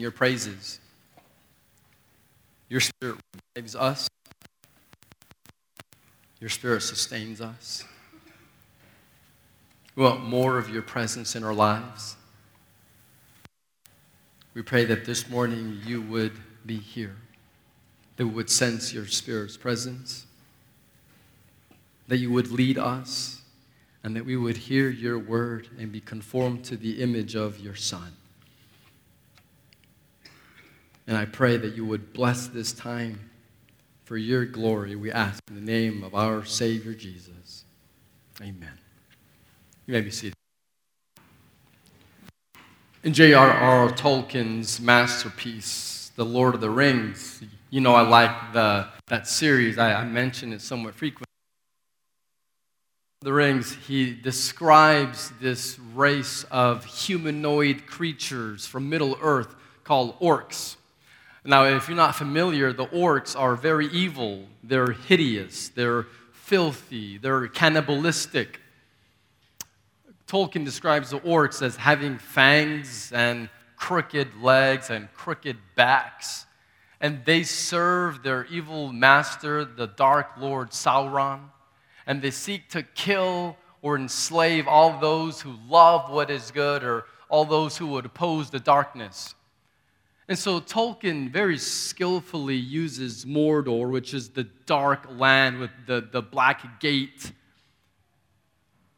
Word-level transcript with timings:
your 0.00 0.10
praises. 0.10 0.80
Your 2.68 2.80
spirit 2.80 3.16
revives 3.54 3.76
us, 3.76 4.08
your 6.40 6.50
spirit 6.50 6.82
sustains 6.82 7.40
us. 7.40 7.84
We 9.94 10.02
want 10.02 10.24
more 10.24 10.58
of 10.58 10.68
your 10.68 10.82
presence 10.82 11.34
in 11.34 11.42
our 11.42 11.54
lives. 11.54 12.16
We 14.52 14.62
pray 14.62 14.84
that 14.86 15.04
this 15.04 15.28
morning 15.28 15.80
you 15.84 16.02
would 16.02 16.32
be 16.64 16.78
here, 16.78 17.16
that 18.16 18.26
we 18.26 18.32
would 18.32 18.50
sense 18.50 18.92
your 18.92 19.06
Spirit's 19.06 19.56
presence, 19.56 20.26
that 22.08 22.18
you 22.18 22.30
would 22.30 22.50
lead 22.50 22.78
us, 22.78 23.42
and 24.02 24.16
that 24.16 24.24
we 24.24 24.36
would 24.36 24.56
hear 24.56 24.88
your 24.88 25.18
word 25.18 25.68
and 25.78 25.92
be 25.92 26.00
conformed 26.00 26.64
to 26.64 26.76
the 26.76 27.02
image 27.02 27.34
of 27.34 27.58
your 27.60 27.74
Son. 27.74 28.12
And 31.06 31.16
I 31.16 31.24
pray 31.24 31.56
that 31.56 31.74
you 31.74 31.84
would 31.84 32.12
bless 32.12 32.48
this 32.48 32.72
time 32.72 33.30
for 34.06 34.16
your 34.16 34.44
glory, 34.44 34.94
we 34.94 35.10
ask 35.10 35.42
in 35.48 35.56
the 35.56 35.60
name 35.60 36.04
of 36.04 36.14
our 36.14 36.44
Savior 36.44 36.94
Jesus. 36.94 37.64
Amen. 38.40 38.78
You 39.84 39.94
may 39.94 40.00
be 40.00 40.12
seated. 40.12 40.34
In 43.02 43.12
J.R.R. 43.12 43.90
Tolkien's 43.90 44.80
masterpiece, 44.80 46.12
The 46.14 46.24
Lord 46.24 46.54
of 46.54 46.60
the 46.60 46.70
Rings, 46.70 47.42
you 47.70 47.80
know 47.80 47.94
I 47.94 48.02
like 48.02 48.52
the, 48.52 48.86
that 49.08 49.26
series. 49.26 49.76
I, 49.76 49.92
I 49.92 50.04
mention 50.04 50.52
it 50.52 50.60
somewhat 50.60 50.94
frequently. 50.94 51.26
The 53.22 53.32
Rings, 53.32 53.74
he 53.88 54.14
describes 54.14 55.32
this 55.40 55.80
race 55.80 56.44
of 56.52 56.84
humanoid 56.84 57.86
creatures 57.86 58.66
from 58.66 58.88
Middle 58.88 59.18
Earth 59.20 59.52
called 59.82 60.16
orcs. 60.20 60.76
Now, 61.46 61.64
if 61.64 61.88
you're 61.88 61.96
not 61.96 62.16
familiar, 62.16 62.72
the 62.72 62.86
orcs 62.86 63.38
are 63.38 63.54
very 63.54 63.86
evil. 63.86 64.46
They're 64.64 64.90
hideous. 64.90 65.68
They're 65.68 66.06
filthy. 66.32 67.18
They're 67.18 67.46
cannibalistic. 67.46 68.60
Tolkien 70.26 70.64
describes 70.64 71.10
the 71.10 71.20
orcs 71.20 71.62
as 71.62 71.76
having 71.76 72.18
fangs 72.18 73.12
and 73.12 73.48
crooked 73.76 74.42
legs 74.42 74.90
and 74.90 75.12
crooked 75.14 75.56
backs. 75.76 76.46
And 77.00 77.24
they 77.24 77.44
serve 77.44 78.24
their 78.24 78.46
evil 78.46 78.92
master, 78.92 79.64
the 79.64 79.86
Dark 79.86 80.30
Lord 80.38 80.70
Sauron. 80.70 81.40
And 82.08 82.22
they 82.22 82.32
seek 82.32 82.68
to 82.70 82.82
kill 82.82 83.56
or 83.82 83.96
enslave 83.96 84.66
all 84.66 84.98
those 84.98 85.40
who 85.40 85.54
love 85.68 86.10
what 86.10 86.28
is 86.28 86.50
good 86.50 86.82
or 86.82 87.04
all 87.28 87.44
those 87.44 87.76
who 87.76 87.86
would 87.88 88.06
oppose 88.06 88.50
the 88.50 88.58
darkness. 88.58 89.34
And 90.28 90.38
so 90.38 90.60
Tolkien 90.60 91.30
very 91.30 91.56
skillfully 91.56 92.56
uses 92.56 93.24
Mordor, 93.24 93.90
which 93.90 94.12
is 94.12 94.30
the 94.30 94.44
dark 94.66 95.08
land 95.16 95.58
with 95.58 95.70
the, 95.86 96.08
the 96.10 96.20
black 96.20 96.80
gate. 96.80 97.30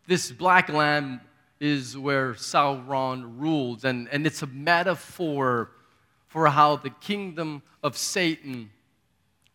This 0.06 0.32
black 0.32 0.70
land 0.70 1.20
is 1.60 1.98
where 1.98 2.32
Sauron 2.32 3.38
rules, 3.38 3.84
and, 3.84 4.08
and 4.10 4.26
it's 4.26 4.42
a 4.42 4.46
metaphor 4.46 5.70
for 6.28 6.48
how 6.48 6.76
the 6.76 6.90
kingdom 6.90 7.62
of 7.82 7.96
Satan 7.96 8.70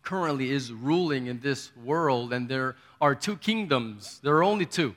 currently 0.02 0.50
is 0.50 0.72
ruling 0.72 1.26
in 1.26 1.40
this 1.40 1.74
world. 1.82 2.32
And 2.32 2.48
there 2.48 2.76
are 3.00 3.16
two 3.16 3.36
kingdoms, 3.36 4.20
there 4.22 4.36
are 4.36 4.44
only 4.44 4.66
two 4.66 4.94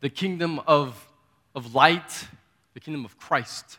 the 0.00 0.10
kingdom 0.10 0.60
of, 0.66 1.08
of 1.54 1.74
light, 1.74 2.26
the 2.74 2.80
kingdom 2.80 3.06
of 3.06 3.16
Christ, 3.18 3.78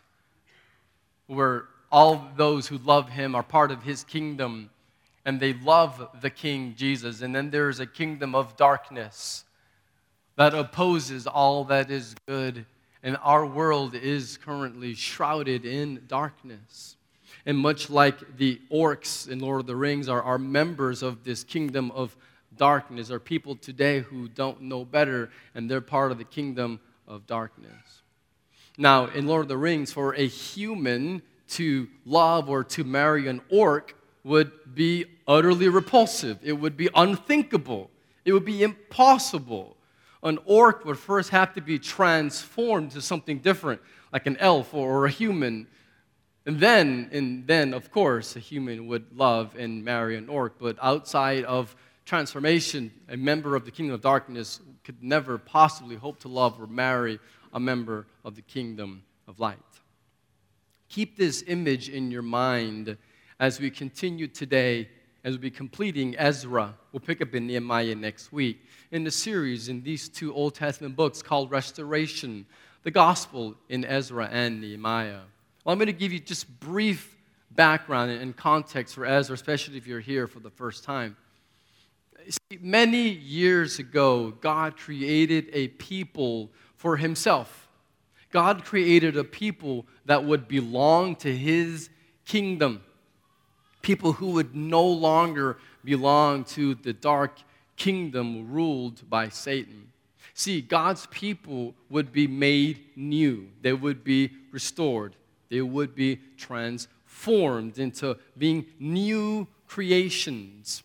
where 1.27 1.65
all 1.95 2.27
those 2.35 2.67
who 2.67 2.77
love 2.79 3.07
him 3.07 3.35
are 3.35 3.41
part 3.41 3.71
of 3.71 3.83
his 3.83 4.03
kingdom 4.03 4.69
and 5.23 5.39
they 5.39 5.53
love 5.53 6.09
the 6.19 6.29
King 6.29 6.75
Jesus. 6.75 7.21
And 7.21 7.33
then 7.33 7.51
there's 7.51 7.79
a 7.79 7.85
kingdom 7.85 8.35
of 8.35 8.57
darkness 8.57 9.45
that 10.35 10.53
opposes 10.53 11.25
all 11.25 11.63
that 11.63 11.89
is 11.89 12.13
good. 12.27 12.65
And 13.01 13.15
our 13.23 13.45
world 13.45 13.95
is 13.95 14.35
currently 14.35 14.93
shrouded 14.93 15.65
in 15.65 16.03
darkness. 16.05 16.97
And 17.45 17.57
much 17.57 17.89
like 17.89 18.35
the 18.35 18.59
orcs 18.69 19.29
in 19.29 19.39
Lord 19.39 19.61
of 19.61 19.67
the 19.67 19.77
Rings 19.77 20.09
are, 20.09 20.21
are 20.21 20.37
members 20.37 21.01
of 21.01 21.23
this 21.23 21.45
kingdom 21.45 21.91
of 21.91 22.17
darkness, 22.57 23.09
are 23.09 23.21
people 23.21 23.55
today 23.55 24.01
who 24.01 24.27
don't 24.27 24.63
know 24.63 24.83
better, 24.83 25.31
and 25.53 25.71
they're 25.71 25.79
part 25.79 26.11
of 26.11 26.17
the 26.17 26.25
kingdom 26.25 26.81
of 27.07 27.25
darkness. 27.25 28.01
Now, 28.77 29.05
in 29.05 29.27
Lord 29.27 29.43
of 29.43 29.47
the 29.47 29.57
Rings, 29.57 29.93
for 29.93 30.13
a 30.15 30.27
human 30.27 31.21
to 31.49 31.87
love 32.05 32.49
or 32.49 32.63
to 32.63 32.83
marry 32.83 33.27
an 33.27 33.41
orc 33.49 33.95
would 34.23 34.51
be 34.73 35.05
utterly 35.27 35.69
repulsive. 35.69 36.39
It 36.41 36.53
would 36.53 36.75
be 36.75 36.89
unthinkable. 36.95 37.91
It 38.25 38.33
would 38.33 38.45
be 38.45 38.63
impossible. 38.63 39.77
An 40.23 40.39
orc 40.45 40.83
would 40.85 40.97
first 40.97 41.29
have 41.29 41.53
to 41.53 41.61
be 41.61 41.77
transformed 41.77 42.91
to 42.91 43.01
something 43.01 43.39
different, 43.39 43.81
like 44.11 44.25
an 44.25 44.37
elf 44.37 44.73
or 44.73 45.05
a 45.05 45.09
human. 45.11 45.67
And 46.47 46.59
then, 46.59 47.09
and 47.11 47.45
then, 47.45 47.73
of 47.73 47.91
course, 47.91 48.35
a 48.35 48.39
human 48.39 48.87
would 48.87 49.15
love 49.15 49.55
and 49.57 49.85
marry 49.85 50.15
an 50.15 50.27
orc. 50.27 50.57
But 50.59 50.77
outside 50.81 51.43
of 51.45 51.75
transformation, 52.05 52.91
a 53.09 53.17
member 53.17 53.55
of 53.55 53.65
the 53.65 53.71
kingdom 53.71 53.93
of 53.93 54.01
darkness 54.01 54.59
could 54.83 55.03
never 55.03 55.37
possibly 55.37 55.95
hope 55.95 56.19
to 56.21 56.27
love 56.27 56.59
or 56.59 56.67
marry 56.67 57.19
a 57.53 57.59
member 57.59 58.07
of 58.23 58.35
the 58.35 58.41
kingdom 58.41 59.03
of 59.27 59.39
light. 59.39 59.59
Keep 60.95 61.17
this 61.17 61.43
image 61.47 61.89
in 61.89 62.09
your 62.09 62.21
mind 62.21 62.95
as 63.41 63.59
we 63.59 63.69
continue 63.69 64.27
today, 64.27 64.87
as 65.25 65.33
we'll 65.33 65.41
be 65.41 65.51
completing 65.51 66.17
Ezra. 66.17 66.73
We'll 66.93 67.01
pick 67.01 67.21
up 67.21 67.35
in 67.35 67.47
Nehemiah 67.47 67.95
next 67.95 68.31
week 68.31 68.65
in 68.91 69.03
the 69.03 69.11
series 69.11 69.67
in 69.67 69.83
these 69.83 70.07
two 70.07 70.33
Old 70.33 70.55
Testament 70.55 70.95
books 70.95 71.21
called 71.21 71.51
Restoration, 71.51 72.45
the 72.83 72.91
Gospel 72.91 73.55
in 73.67 73.83
Ezra 73.83 74.29
and 74.31 74.61
Nehemiah. 74.61 75.19
Well, 75.65 75.73
I'm 75.73 75.79
going 75.79 75.87
to 75.87 75.91
give 75.91 76.13
you 76.13 76.19
just 76.21 76.61
brief 76.61 77.17
background 77.51 78.11
and 78.11 78.33
context 78.33 78.95
for 78.95 79.05
Ezra, 79.05 79.33
especially 79.33 79.75
if 79.75 79.85
you're 79.85 79.99
here 79.99 80.27
for 80.27 80.39
the 80.39 80.49
first 80.49 80.85
time. 80.85 81.17
See, 82.29 82.57
many 82.61 83.09
years 83.09 83.79
ago, 83.79 84.31
God 84.39 84.77
created 84.77 85.49
a 85.51 85.67
people 85.67 86.51
for 86.77 86.95
himself. 86.95 87.64
God 88.35 88.65
created 88.65 89.15
a 89.15 89.23
people 89.23 89.85
that 90.07 90.25
would 90.25 90.49
belong 90.49 91.15
to 91.15 91.33
his 91.33 91.89
kingdom. 92.25 92.83
People 93.81 94.11
who 94.11 94.31
would 94.31 94.53
no 94.53 94.85
longer 94.85 95.57
belong 95.85 96.43
to 96.43 96.75
the 96.75 96.91
dark 96.91 97.39
kingdom 97.77 98.51
ruled 98.51 99.09
by 99.09 99.29
Satan. 99.29 99.89
See, 100.33 100.59
God's 100.59 101.05
people 101.11 101.75
would 101.89 102.11
be 102.11 102.27
made 102.27 102.83
new, 102.97 103.47
they 103.61 103.71
would 103.71 104.03
be 104.03 104.31
restored, 104.51 105.15
they 105.47 105.61
would 105.61 105.95
be 105.95 106.19
transformed 106.35 107.79
into 107.79 108.17
being 108.37 108.65
new 108.79 109.47
creations. 109.65 110.83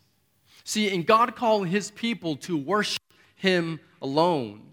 See, 0.62 0.94
and 0.94 1.04
God 1.04 1.34
called 1.34 1.66
his 1.66 1.90
people 1.90 2.36
to 2.36 2.56
worship 2.56 3.02
him 3.34 3.80
alone. 4.00 4.69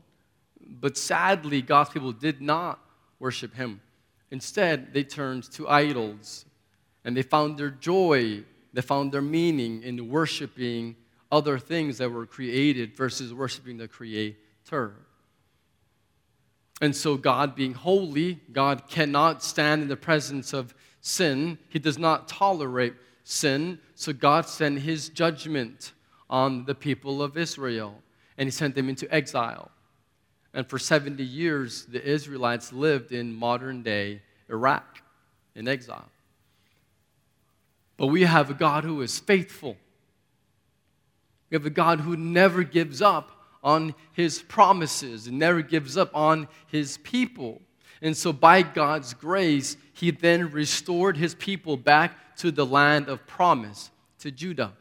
But 0.69 0.97
sadly, 0.97 1.61
God's 1.61 1.89
people 1.89 2.11
did 2.11 2.41
not 2.41 2.79
worship 3.19 3.55
him. 3.55 3.81
Instead, 4.31 4.93
they 4.93 5.03
turned 5.03 5.49
to 5.51 5.67
idols 5.67 6.45
and 7.05 7.15
they 7.15 7.21
found 7.21 7.57
their 7.57 7.69
joy, 7.69 8.43
they 8.73 8.81
found 8.81 9.11
their 9.11 9.21
meaning 9.21 9.81
in 9.83 10.09
worshiping 10.09 10.95
other 11.31 11.57
things 11.57 11.97
that 11.97 12.11
were 12.11 12.25
created 12.25 12.95
versus 12.95 13.33
worshiping 13.33 13.77
the 13.77 13.87
Creator. 13.87 14.95
And 16.81 16.95
so, 16.95 17.17
God 17.17 17.55
being 17.55 17.73
holy, 17.73 18.39
God 18.51 18.87
cannot 18.87 19.41
stand 19.41 19.81
in 19.81 19.87
the 19.87 19.97
presence 19.97 20.53
of 20.53 20.75
sin. 21.01 21.57
He 21.69 21.79
does 21.79 21.97
not 21.97 22.27
tolerate 22.27 22.93
sin. 23.23 23.79
So, 23.95 24.13
God 24.13 24.45
sent 24.45 24.79
His 24.79 25.09
judgment 25.09 25.93
on 26.29 26.65
the 26.65 26.75
people 26.75 27.23
of 27.23 27.37
Israel, 27.37 27.95
and 28.37 28.47
He 28.47 28.51
sent 28.51 28.75
them 28.75 28.89
into 28.89 29.11
exile. 29.13 29.71
And 30.57 30.67
for 30.67 30.79
70 30.79 31.23
years, 31.23 31.85
the 31.85 32.03
Israelites 32.03 32.73
lived 32.73 33.11
in 33.11 33.31
modern 33.31 33.83
day 33.83 34.23
Iraq 34.49 35.03
in 35.53 35.67
exile. 35.67 36.09
But 37.95 38.07
we 38.07 38.23
have 38.23 38.49
a 38.49 38.55
God 38.55 38.83
who 38.83 39.03
is 39.03 39.19
faithful. 39.19 39.77
We 41.51 41.55
have 41.57 41.67
a 41.67 41.69
God 41.69 41.99
who 41.99 42.17
never 42.17 42.63
gives 42.63 43.03
up 43.03 43.39
on 43.63 43.93
his 44.13 44.41
promises 44.41 45.27
and 45.27 45.37
never 45.37 45.61
gives 45.61 45.95
up 45.95 46.09
on 46.15 46.47
his 46.65 46.97
people. 47.03 47.61
And 48.01 48.17
so, 48.17 48.33
by 48.33 48.63
God's 48.63 49.13
grace, 49.13 49.77
he 49.93 50.09
then 50.09 50.49
restored 50.49 51.17
his 51.17 51.35
people 51.35 51.77
back 51.77 52.35
to 52.37 52.49
the 52.49 52.65
land 52.65 53.09
of 53.09 53.27
promise, 53.27 53.91
to 54.21 54.31
Judah. 54.31 54.73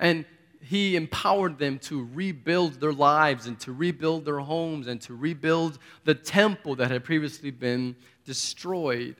And 0.00 0.24
he 0.66 0.96
empowered 0.96 1.58
them 1.58 1.78
to 1.78 2.08
rebuild 2.12 2.80
their 2.80 2.92
lives 2.92 3.46
and 3.46 3.58
to 3.60 3.72
rebuild 3.72 4.24
their 4.24 4.40
homes 4.40 4.86
and 4.86 5.00
to 5.02 5.14
rebuild 5.14 5.78
the 6.04 6.14
temple 6.14 6.74
that 6.76 6.90
had 6.90 7.04
previously 7.04 7.50
been 7.50 7.94
destroyed. 8.24 9.16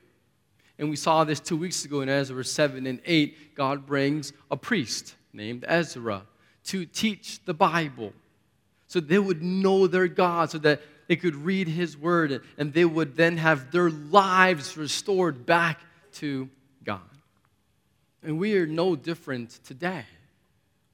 And 0.77 0.89
we 0.89 0.95
saw 0.95 1.23
this 1.23 1.39
two 1.39 1.57
weeks 1.57 1.85
ago 1.85 2.01
in 2.01 2.09
Ezra 2.09 2.43
7 2.43 2.85
and 2.85 2.99
8. 3.05 3.55
God 3.55 3.85
brings 3.85 4.33
a 4.51 4.57
priest 4.57 5.15
named 5.33 5.63
Ezra 5.67 6.23
to 6.65 6.85
teach 6.85 7.43
the 7.45 7.53
Bible 7.53 8.13
so 8.87 8.99
they 8.99 9.19
would 9.19 9.41
know 9.41 9.87
their 9.87 10.07
God, 10.07 10.51
so 10.51 10.57
that 10.59 10.81
they 11.07 11.15
could 11.15 11.35
read 11.35 11.67
His 11.67 11.97
Word, 11.97 12.41
and 12.57 12.73
they 12.73 12.85
would 12.85 13.15
then 13.15 13.37
have 13.37 13.71
their 13.71 13.89
lives 13.89 14.75
restored 14.77 15.45
back 15.45 15.81
to 16.13 16.49
God. 16.83 17.01
And 18.23 18.37
we 18.37 18.57
are 18.57 18.67
no 18.67 18.95
different 18.95 19.59
today. 19.65 20.05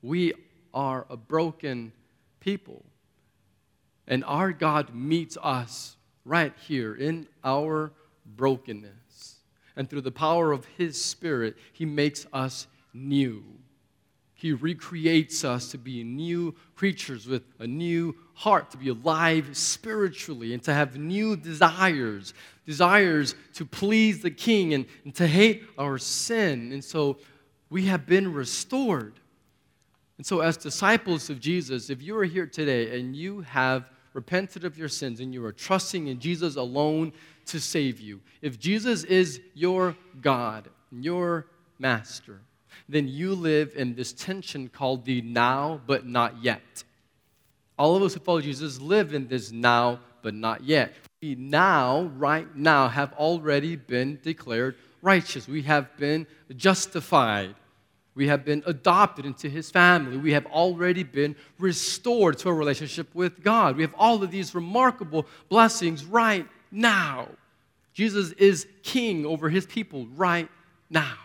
We 0.01 0.33
are 0.73 1.05
a 1.09 1.17
broken 1.17 1.91
people. 2.39 2.83
And 4.07 4.23
our 4.25 4.51
God 4.51 4.93
meets 4.93 5.37
us 5.41 5.95
right 6.25 6.53
here 6.67 6.95
in 6.95 7.27
our 7.43 7.91
brokenness. 8.25 9.37
And 9.75 9.89
through 9.89 10.01
the 10.01 10.11
power 10.11 10.51
of 10.51 10.65
His 10.77 11.01
Spirit, 11.03 11.55
He 11.71 11.85
makes 11.85 12.25
us 12.33 12.67
new. 12.93 13.43
He 14.33 14.51
recreates 14.51 15.45
us 15.45 15.71
to 15.71 15.77
be 15.77 16.03
new 16.03 16.53
creatures 16.75 17.27
with 17.27 17.43
a 17.59 17.67
new 17.67 18.15
heart, 18.33 18.71
to 18.71 18.77
be 18.77 18.89
alive 18.89 19.55
spiritually, 19.55 20.53
and 20.53 20.61
to 20.63 20.73
have 20.73 20.97
new 20.97 21.37
desires 21.37 22.33
desires 22.65 23.35
to 23.53 23.65
please 23.65 24.21
the 24.21 24.31
King 24.31 24.73
and, 24.73 24.85
and 25.03 25.13
to 25.15 25.27
hate 25.27 25.63
our 25.77 25.97
sin. 25.97 26.71
And 26.71 26.83
so 26.83 27.17
we 27.69 27.85
have 27.85 28.05
been 28.05 28.33
restored. 28.33 29.19
And 30.17 30.25
so, 30.25 30.41
as 30.41 30.57
disciples 30.57 31.29
of 31.29 31.39
Jesus, 31.39 31.89
if 31.89 32.01
you 32.01 32.17
are 32.17 32.23
here 32.23 32.45
today 32.45 32.99
and 32.99 33.15
you 33.15 33.41
have 33.41 33.89
repented 34.13 34.63
of 34.63 34.77
your 34.77 34.87
sins 34.87 35.19
and 35.19 35.33
you 35.33 35.43
are 35.43 35.51
trusting 35.51 36.07
in 36.07 36.19
Jesus 36.19 36.55
alone 36.55 37.13
to 37.47 37.59
save 37.59 37.99
you, 37.99 38.21
if 38.41 38.59
Jesus 38.59 39.03
is 39.03 39.41
your 39.55 39.95
God, 40.21 40.69
your 40.91 41.47
master, 41.79 42.41
then 42.87 43.07
you 43.07 43.33
live 43.33 43.73
in 43.75 43.95
this 43.95 44.13
tension 44.13 44.69
called 44.69 45.05
the 45.05 45.21
now 45.21 45.81
but 45.87 46.05
not 46.05 46.43
yet. 46.43 46.83
All 47.77 47.95
of 47.95 48.03
us 48.03 48.13
who 48.13 48.19
follow 48.19 48.41
Jesus 48.41 48.79
live 48.79 49.13
in 49.13 49.27
this 49.27 49.51
now 49.51 49.99
but 50.21 50.33
not 50.33 50.63
yet. 50.63 50.93
We 51.21 51.35
now, 51.35 52.11
right 52.17 52.53
now, 52.55 52.87
have 52.87 53.13
already 53.13 53.75
been 53.75 54.19
declared 54.21 54.75
righteous. 55.01 55.47
We 55.47 55.63
have 55.63 55.95
been 55.97 56.27
justified. 56.55 57.55
We 58.15 58.27
have 58.27 58.45
been 58.45 58.61
adopted 58.65 59.25
into 59.25 59.49
his 59.49 59.71
family. 59.71 60.17
We 60.17 60.33
have 60.33 60.45
already 60.45 61.03
been 61.03 61.35
restored 61.57 62.37
to 62.39 62.49
a 62.49 62.53
relationship 62.53 63.13
with 63.15 63.43
God. 63.43 63.75
We 63.75 63.81
have 63.81 63.95
all 63.97 64.21
of 64.21 64.29
these 64.29 64.53
remarkable 64.53 65.25
blessings 65.49 66.05
right 66.05 66.47
now. 66.71 67.29
Jesus 67.93 68.31
is 68.33 68.67
king 68.83 69.25
over 69.25 69.49
his 69.49 69.65
people 69.65 70.07
right 70.15 70.49
now. 70.89 71.17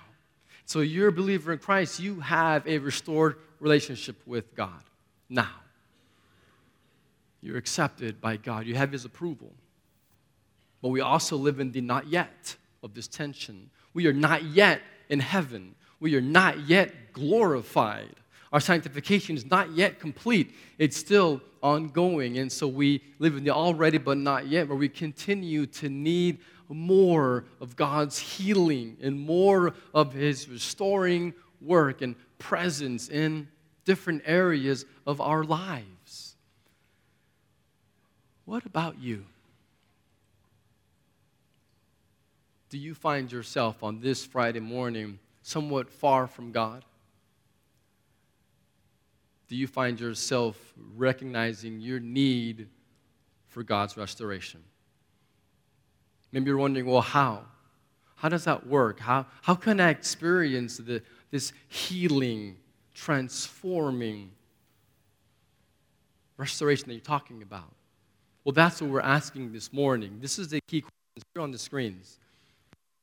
So 0.65 0.81
you're 0.81 1.09
a 1.09 1.13
believer 1.13 1.53
in 1.53 1.59
Christ, 1.59 2.01
you 2.01 2.21
have 2.21 2.67
a 2.67 2.79
restored 2.79 3.37
relationship 3.61 4.17
with 4.27 4.55
God 4.55 4.83
now. 5.29 5.55
You're 7.41 7.57
accepted 7.57 8.21
by 8.21 8.37
God, 8.37 8.67
you 8.67 8.75
have 8.75 8.93
his 8.93 9.05
approval. 9.05 9.53
But 10.83 10.89
we 10.89 11.01
also 11.01 11.37
live 11.37 11.61
in 11.61 11.73
the 11.73 11.81
not 11.81 12.09
yet 12.09 12.57
of 12.83 12.95
this 12.95 13.09
tension. 13.09 13.71
We 13.95 14.07
are 14.07 14.13
not 14.13 14.45
yet 14.45 14.81
in 15.09 15.21
heaven. 15.21 15.75
We 16.01 16.15
are 16.15 16.21
not 16.21 16.69
yet 16.69 17.13
glorified. 17.13 18.15
Our 18.53 18.61
sanctification 18.61 19.37
is 19.37 19.45
not 19.45 19.73
yet 19.73 19.99
complete. 19.99 20.55
It's 20.79 20.97
still 20.97 21.41
ongoing. 21.63 22.39
And 22.39 22.51
so 22.51 22.67
we 22.67 23.03
live 23.19 23.37
in 23.37 23.45
the 23.45 23.51
already 23.51 23.99
but 23.99 24.17
not 24.17 24.47
yet, 24.47 24.69
where 24.69 24.77
we 24.77 24.89
continue 24.89 25.67
to 25.67 25.89
need 25.89 26.39
more 26.69 27.45
of 27.61 27.77
God's 27.77 28.19
healing 28.19 28.97
and 29.03 29.19
more 29.19 29.75
of 29.95 30.13
His 30.13 30.49
restoring 30.49 31.35
work 31.61 32.03
and 32.03 32.15
presence 32.39 33.09
in 33.09 33.49
different 33.85 34.23
areas 34.25 34.85
of 35.07 35.21
our 35.21 35.45
lives. 35.45 36.37
What 38.45 38.65
about 38.65 38.99
you? 38.99 39.25
Do 42.71 42.79
you 42.79 42.95
find 42.95 43.33
yourself 43.33 43.83
on 43.83 44.01
this 44.01 44.25
Friday 44.25 44.61
morning 44.61 45.19
somewhat 45.49 45.89
far 45.89 46.27
from 46.27 46.53
God? 46.53 46.85
Do 49.49 49.57
you 49.57 49.67
find 49.67 49.99
yourself 49.99 50.75
recognizing 50.95 51.81
your 51.81 52.01
need 52.01 52.69
for 53.47 53.63
God's 53.63 53.97
restoration? 53.97 54.63
Maybe 56.33 56.49
you're 56.49 56.59
wondering, 56.59 56.85
well, 56.85 57.01
how? 57.01 57.45
How 58.17 58.29
does 58.29 58.45
that 58.45 58.67
work? 58.67 59.01
How, 59.01 59.25
how 59.41 59.55
can 59.55 59.81
I 59.81 59.89
experience 59.89 60.77
the, 60.77 61.03
this 61.31 61.55
healing, 61.69 62.59
transforming 62.95 64.31
restoration 66.37 66.89
that 66.89 66.95
you're 66.95 67.01
talking 67.01 67.41
about? 67.41 67.73
Well, 68.45 68.53
that's 68.53 68.83
what 68.83 68.91
we're 68.91 69.01
asking 69.01 69.55
this 69.55 69.73
morning. 69.73 70.19
This 70.21 70.39
is 70.39 70.49
the 70.49 70.61
key 70.69 70.83
question 70.83 71.23
here 71.35 71.43
on 71.43 71.53
the 71.53 71.59
screens. 71.59 72.19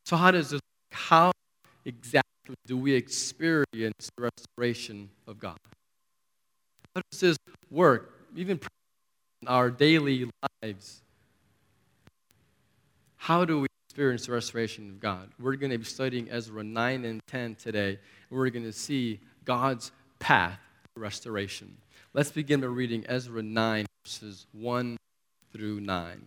So, 0.04 0.16
how 0.16 0.30
does 0.30 0.52
this, 0.52 0.62
how 0.92 1.32
exactly 1.86 2.35
do 2.66 2.78
we 2.78 2.94
experience 2.94 4.10
the 4.18 4.30
restoration 4.58 5.10
of 5.28 5.40
God? 5.40 5.58
How 6.96 7.02
does 7.12 7.20
this 7.20 7.38
work, 7.70 8.14
even 8.36 8.60
in 9.42 9.48
our 9.48 9.70
daily 9.70 10.30
lives? 10.64 11.02
How 13.18 13.44
do 13.44 13.62
we 13.62 13.68
experience 13.90 14.28
the 14.28 14.34
restoration 14.34 14.90
of 14.90 15.00
God? 15.00 15.30
We're 15.40 15.56
going 15.56 15.72
to 15.72 15.78
be 15.78 15.86
studying 15.86 16.30
Ezra 16.30 16.64
9 16.64 17.06
and 17.06 17.22
10 17.28 17.56
today. 17.56 18.00
We're 18.30 18.50
going 18.50 18.66
to 18.66 18.74
see 18.74 19.20
God's 19.46 19.92
path 20.20 20.60
to 20.96 21.02
restoration. 21.02 21.78
Let's 22.14 22.32
begin 22.32 22.62
by 22.62 22.68
reading 22.68 23.04
Ezra 23.08 23.42
9, 23.42 23.86
verses 24.06 24.48
1 24.54 24.98
through 25.52 25.80
9. 25.82 26.22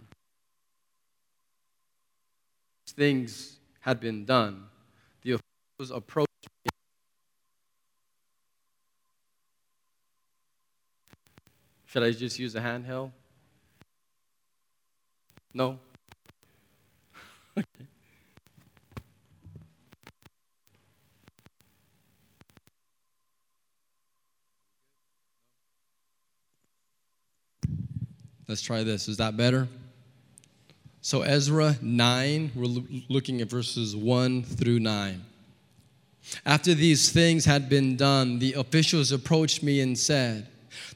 Things 2.89 3.59
had 3.81 4.01
been 4.01 4.25
done. 4.25 4.65
Officials 5.81 5.97
approached. 5.97 6.29
Should 11.87 12.03
I 12.03 12.11
just 12.11 12.39
use 12.39 12.57
a 12.57 12.61
handheld? 12.61 13.13
No? 15.55 15.79
Let's 28.49 28.63
try 28.63 28.83
this. 28.83 29.09
Is 29.09 29.19
that 29.19 29.37
better? 29.37 29.69
So, 31.03 31.23
Ezra 31.23 31.77
9, 31.81 32.53
we're 32.55 32.83
looking 33.09 33.41
at 33.41 33.49
verses 33.49 33.95
1 33.95 34.43
through 34.43 34.81
9. 34.81 35.25
After 36.45 36.75
these 36.75 37.11
things 37.11 37.45
had 37.45 37.69
been 37.69 37.97
done, 37.97 38.39
the 38.39 38.55
officials 38.55 39.13
approached 39.13 39.63
me 39.63 39.81
and 39.81 39.99
said, 39.99 40.47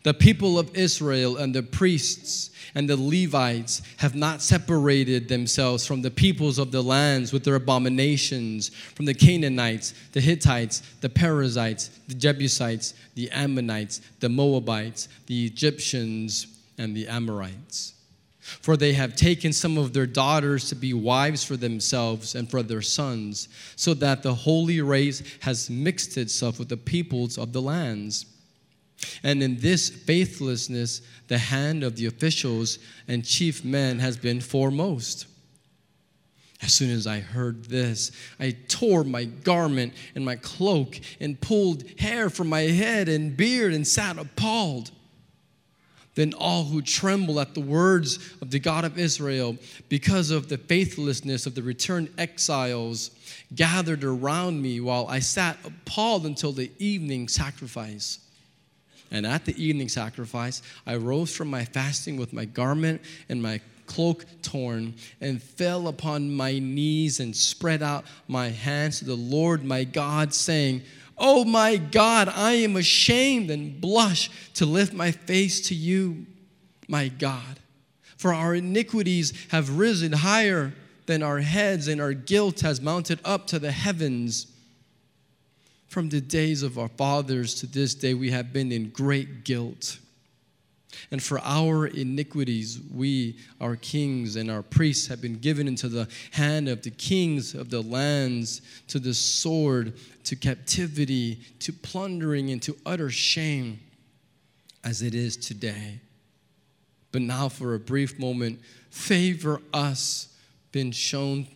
The 0.02 0.14
people 0.14 0.58
of 0.58 0.74
Israel 0.76 1.36
and 1.36 1.54
the 1.54 1.62
priests 1.62 2.50
and 2.74 2.88
the 2.88 2.96
Levites 2.96 3.82
have 3.98 4.14
not 4.14 4.40
separated 4.40 5.28
themselves 5.28 5.86
from 5.86 6.02
the 6.02 6.10
peoples 6.10 6.58
of 6.58 6.72
the 6.72 6.82
lands 6.82 7.32
with 7.32 7.44
their 7.44 7.56
abominations, 7.56 8.68
from 8.68 9.04
the 9.04 9.14
Canaanites, 9.14 9.94
the 10.12 10.20
Hittites, 10.20 10.82
the 11.00 11.08
Perizzites, 11.08 11.90
the 12.08 12.14
Jebusites, 12.14 12.94
the 13.14 13.30
Ammonites, 13.30 14.00
the 14.20 14.28
Moabites, 14.28 15.08
the 15.26 15.44
Egyptians, 15.44 16.46
and 16.78 16.96
the 16.96 17.06
Amorites. 17.08 17.94
For 18.42 18.76
they 18.76 18.92
have 18.94 19.14
taken 19.14 19.52
some 19.52 19.78
of 19.78 19.92
their 19.92 20.06
daughters 20.06 20.68
to 20.68 20.74
be 20.74 20.92
wives 20.92 21.44
for 21.44 21.56
themselves 21.56 22.34
and 22.34 22.50
for 22.50 22.62
their 22.62 22.82
sons, 22.82 23.48
so 23.76 23.94
that 23.94 24.24
the 24.24 24.34
holy 24.34 24.80
race 24.80 25.22
has 25.40 25.70
mixed 25.70 26.18
itself 26.18 26.58
with 26.58 26.68
the 26.68 26.76
peoples 26.76 27.38
of 27.38 27.52
the 27.52 27.62
lands. 27.62 28.26
And 29.22 29.42
in 29.42 29.58
this 29.58 29.88
faithlessness, 29.88 31.02
the 31.28 31.38
hand 31.38 31.84
of 31.84 31.96
the 31.96 32.06
officials 32.06 32.78
and 33.06 33.24
chief 33.24 33.64
men 33.64 34.00
has 34.00 34.16
been 34.16 34.40
foremost. 34.40 35.26
As 36.62 36.72
soon 36.72 36.90
as 36.90 37.06
I 37.06 37.20
heard 37.20 37.64
this, 37.66 38.12
I 38.38 38.56
tore 38.68 39.04
my 39.04 39.24
garment 39.24 39.94
and 40.14 40.24
my 40.24 40.36
cloak 40.36 41.00
and 41.20 41.40
pulled 41.40 41.84
hair 41.98 42.28
from 42.30 42.48
my 42.48 42.62
head 42.62 43.08
and 43.08 43.36
beard 43.36 43.72
and 43.72 43.86
sat 43.86 44.18
appalled. 44.18 44.90
Then 46.14 46.34
all 46.34 46.64
who 46.64 46.82
tremble 46.82 47.40
at 47.40 47.54
the 47.54 47.60
words 47.60 48.34
of 48.42 48.50
the 48.50 48.58
God 48.58 48.84
of 48.84 48.98
Israel 48.98 49.56
because 49.88 50.30
of 50.30 50.48
the 50.48 50.58
faithlessness 50.58 51.46
of 51.46 51.54
the 51.54 51.62
returned 51.62 52.10
exiles 52.18 53.10
gathered 53.54 54.04
around 54.04 54.60
me 54.60 54.80
while 54.80 55.06
I 55.08 55.20
sat 55.20 55.56
appalled 55.64 56.26
until 56.26 56.52
the 56.52 56.70
evening 56.78 57.28
sacrifice. 57.28 58.18
And 59.10 59.26
at 59.26 59.44
the 59.44 59.62
evening 59.62 59.88
sacrifice, 59.88 60.62
I 60.86 60.96
rose 60.96 61.34
from 61.34 61.48
my 61.48 61.64
fasting 61.64 62.16
with 62.16 62.32
my 62.32 62.44
garment 62.44 63.00
and 63.28 63.42
my 63.42 63.60
cloak 63.86 64.24
torn, 64.42 64.94
and 65.20 65.42
fell 65.42 65.88
upon 65.88 66.34
my 66.34 66.58
knees 66.58 67.20
and 67.20 67.36
spread 67.36 67.82
out 67.82 68.04
my 68.26 68.48
hands 68.48 69.00
to 69.00 69.04
the 69.04 69.14
Lord 69.14 69.64
my 69.64 69.84
God, 69.84 70.32
saying, 70.32 70.82
Oh 71.18 71.44
my 71.44 71.76
God, 71.76 72.28
I 72.28 72.52
am 72.52 72.76
ashamed 72.76 73.50
and 73.50 73.80
blush 73.80 74.30
to 74.54 74.66
lift 74.66 74.92
my 74.92 75.10
face 75.10 75.60
to 75.68 75.74
you, 75.74 76.26
my 76.88 77.08
God. 77.08 77.60
For 78.16 78.32
our 78.32 78.54
iniquities 78.54 79.32
have 79.50 79.78
risen 79.78 80.12
higher 80.12 80.72
than 81.06 81.22
our 81.22 81.40
heads, 81.40 81.88
and 81.88 82.00
our 82.00 82.12
guilt 82.12 82.60
has 82.60 82.80
mounted 82.80 83.18
up 83.24 83.46
to 83.48 83.58
the 83.58 83.72
heavens. 83.72 84.46
From 85.88 86.08
the 86.08 86.20
days 86.20 86.62
of 86.62 86.78
our 86.78 86.88
fathers 86.88 87.54
to 87.56 87.66
this 87.66 87.94
day, 87.94 88.14
we 88.14 88.30
have 88.30 88.52
been 88.52 88.72
in 88.72 88.90
great 88.90 89.44
guilt. 89.44 89.98
And 91.10 91.22
for 91.22 91.40
our 91.40 91.86
iniquities, 91.86 92.80
we, 92.92 93.36
our 93.60 93.76
kings 93.76 94.36
and 94.36 94.50
our 94.50 94.62
priests, 94.62 95.06
have 95.08 95.20
been 95.20 95.38
given 95.38 95.68
into 95.68 95.88
the 95.88 96.08
hand 96.32 96.68
of 96.68 96.82
the 96.82 96.90
kings 96.90 97.54
of 97.54 97.70
the 97.70 97.82
lands, 97.82 98.62
to 98.88 98.98
the 98.98 99.14
sword, 99.14 99.94
to 100.24 100.36
captivity, 100.36 101.40
to 101.60 101.72
plundering, 101.72 102.50
and 102.50 102.62
to 102.62 102.76
utter 102.86 103.10
shame, 103.10 103.80
as 104.84 105.02
it 105.02 105.14
is 105.14 105.36
today. 105.36 106.00
But 107.12 107.22
now, 107.22 107.48
for 107.48 107.74
a 107.74 107.78
brief 107.78 108.18
moment, 108.18 108.60
favor 108.90 109.60
us, 109.72 110.28
been 110.72 110.92
shown 110.92 111.46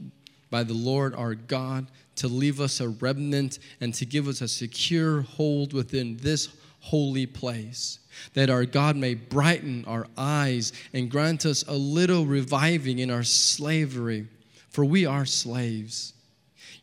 by 0.51 0.63
the 0.63 0.75
Lord 0.75 1.15
our 1.15 1.35
God 1.35 1.87
to 2.17 2.29
leave 2.29 2.61
us 2.61 2.81
a 2.81 2.89
remnant 2.89 3.59
and 3.81 3.93
to 3.95 4.07
give 4.07 4.29
us 4.29 4.41
a 4.41 4.49
secure 4.49 5.23
hold 5.23 5.73
within 5.73 6.17
this 6.19 6.49
holy 6.87 7.27
place, 7.27 7.99
that 8.35 8.49
our 8.49 8.65
God 8.65 8.97
may 8.97 9.15
brighten 9.15 9.85
our 9.87 10.07
eyes 10.17 10.73
and 10.93 11.11
grant 11.11 11.45
us 11.45 11.65
a 11.67 11.75
little 11.75 12.25
reviving 12.25 13.01
in 13.01 13.11
our 13.11 13.25
slavery, 13.25 14.29
for 14.71 14.85
we 14.85 15.05
are 15.05 15.27
slaves. 15.27 16.13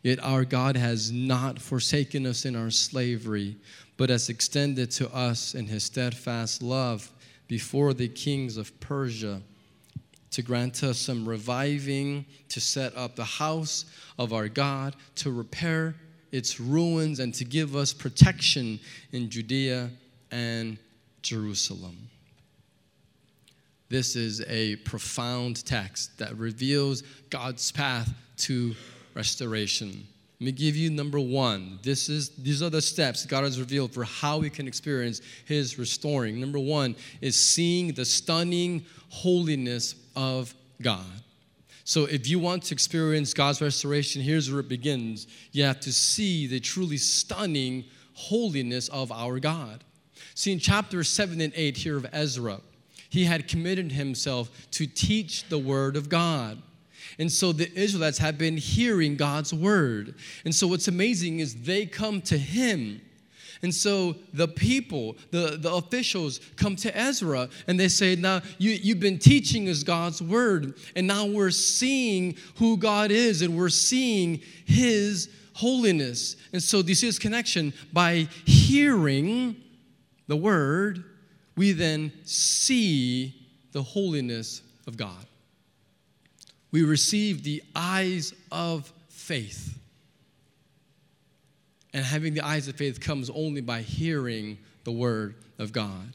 Yet 0.01 0.22
our 0.22 0.43
God 0.43 0.75
has 0.75 1.12
not 1.12 1.60
forsaken 1.60 2.25
us 2.25 2.43
in 2.43 2.55
our 2.55 2.69
slavery, 2.69 3.55
but 3.95 4.10
has 4.10 4.27
extended 4.27 4.91
to 4.91 5.13
us 5.15 5.55
in 5.55 5.67
his 5.67 5.86
steadfast 5.86 6.62
love 6.62 7.10
before 7.48 7.93
the 7.93 8.10
kings 8.10 8.57
of 8.57 8.77
Persia 8.81 9.41
to 10.31 10.41
grant 10.41 10.83
us 10.83 10.98
some 10.98 11.29
reviving, 11.29 12.25
to 12.50 12.60
set 12.60 12.98
up 12.98 13.15
the 13.15 13.24
house 13.24 13.86
of 14.17 14.33
our 14.33 14.50
God, 14.50 14.95
to 15.15 15.31
repair 15.31 15.95
its 16.34 16.60
ruins, 16.60 17.20
and 17.20 17.34
to 17.36 17.46
give 17.46 17.75
us 17.75 17.94
protection 17.94 18.80
in 19.12 19.30
Judea 19.30 19.90
and 20.32 20.78
Jerusalem. 21.22 22.10
This 23.88 24.16
is 24.16 24.42
a 24.48 24.78
profound 24.78 25.63
text 25.63 26.18
that 26.18 26.36
reveals 26.36 27.04
God's 27.30 27.72
path 27.72 28.12
to 28.38 28.74
restoration. 29.13 30.08
Let 30.40 30.46
me 30.46 30.52
give 30.52 30.75
you 30.75 30.90
number 30.90 31.20
one. 31.20 31.78
This 31.84 32.10
is 32.10 32.30
these 32.30 32.63
are 32.63 32.72
the 32.72 32.82
steps 32.82 33.28
God 33.28 33.44
has 33.44 33.60
revealed 33.60 33.94
for 33.94 34.04
how 34.04 34.40
we 34.40 34.50
can 34.50 34.68
experience 34.68 35.22
His 35.46 35.78
restoring. 35.78 36.42
Number 36.42 36.60
one 36.60 36.96
is 37.22 37.40
seeing 37.40 37.94
the 37.94 38.04
stunning 38.06 38.84
holiness 39.10 39.94
of 40.16 40.54
God. 40.82 41.23
So, 41.86 42.06
if 42.06 42.28
you 42.28 42.40
want 42.40 42.63
to 42.63 42.74
experience 42.74 43.34
God's 43.34 43.62
restoration, 43.62 44.22
here's 44.22 44.50
where 44.50 44.62
it 44.62 44.70
begins. 44.70 45.28
You 45.52 45.66
have 45.66 45.82
to 45.82 45.92
see 45.92 46.48
the 46.48 46.60
truly 46.60 46.98
stunning 46.98 47.84
holiness 48.13 48.88
of 48.90 49.12
our 49.12 49.40
God. 49.40 49.84
See, 50.36 50.52
in 50.52 50.60
chapter 50.60 51.04
7 51.04 51.42
and 51.42 51.52
8 51.56 51.78
here 51.78 51.98
of 51.98 52.08
Ezra, 52.13 52.62
he 53.10 53.25
had 53.25 53.48
committed 53.48 53.92
himself 53.92 54.50
to 54.72 54.88
teach 54.88 55.48
the 55.50 55.60
word 55.60 55.96
of 55.98 56.10
God. 56.10 56.62
And 57.20 57.32
so 57.32 57.52
the 57.52 57.72
Israelites 57.78 58.18
have 58.18 58.38
been 58.38 58.58
hearing 58.58 59.16
God's 59.16 59.54
word. 59.54 60.16
And 60.46 60.56
so 60.56 60.68
what's 60.68 60.88
amazing 60.88 61.40
is 61.40 61.63
they 61.63 61.86
come 61.86 62.22
to 62.24 62.38
him 62.38 63.02
and 63.63 63.74
so 63.74 64.15
the 64.34 64.48
people, 64.48 65.15
the, 65.32 65.58
the 65.58 65.74
officials 65.74 66.41
come 66.58 66.75
to 66.75 66.96
Ezra 66.96 67.48
and 67.65 67.79
they 67.79 67.88
say, 67.88 68.15
Now 68.15 68.41
you, 68.58 68.72
you've 68.72 69.00
been 69.00 69.17
teaching 69.17 69.70
us 69.70 69.84
God's 69.84 70.22
word, 70.22 70.75
and 70.98 71.08
now 71.08 71.25
we're 71.25 71.50
seeing 71.50 72.36
who 72.58 72.75
God 72.75 73.10
is 73.10 73.41
and 73.41 73.58
we're 73.58 73.70
seeing 73.70 74.41
his 74.65 75.29
holiness. 75.53 76.36
And 76.51 76.62
so 76.62 76.82
this 76.82 77.03
is 77.03 77.17
connection 77.17 77.74
by 77.93 78.27
hearing 78.46 79.55
the 80.27 80.36
word, 80.36 81.05
we 81.55 81.72
then 81.72 82.12
see 82.25 83.48
the 83.72 83.82
holiness 83.82 84.62
of 84.88 84.98
God. 84.98 85.25
We 86.72 86.84
receive 86.84 87.43
the 87.43 87.63
eyes 87.75 88.34
of 88.51 88.91
faith. 89.08 89.77
And 91.94 92.04
having 92.04 92.34
the 92.34 92.46
eyes 92.46 92.68
of 92.68 92.76
faith 92.76 93.00
comes 93.00 93.30
only 93.30 93.62
by 93.62 93.82
hearing 93.82 94.58
the 94.84 94.92
word 94.92 95.36
of 95.60 95.72
God. 95.72 96.14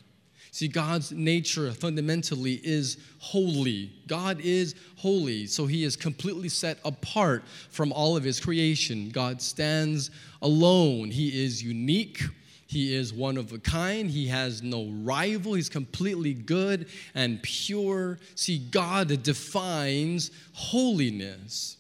See, 0.51 0.67
God's 0.69 1.13
nature 1.13 1.71
fundamentally 1.73 2.61
is 2.65 2.99
holy. 3.19 3.93
God 4.07 4.41
is 4.41 4.75
holy, 4.97 5.47
so 5.47 5.67
he 5.67 5.85
is 5.85 5.95
completely 5.95 6.49
set 6.49 6.79
apart 6.85 7.45
from 7.71 7.93
all 7.93 8.17
of 8.17 8.25
his 8.25 8.41
creation. 8.41 9.11
God 9.11 9.41
stands 9.41 10.11
alone. 10.43 11.11
He 11.11 11.45
is 11.45 11.63
unique. 11.63 12.23
He 12.67 12.95
is 12.95 13.15
one 13.15 13.39
of 13.39 13.53
a 13.53 13.59
kind. 13.59 14.11
He 14.11 14.27
has 14.29 14.63
no 14.63 14.91
rival. 15.03 15.55
He's 15.55 15.71
completely 15.71 16.35
good 16.35 16.89
and 17.15 17.43
pure. 17.43 18.19
See, 18.35 18.59
God 18.59 19.23
defines 19.23 20.31
holiness. 20.53 21.78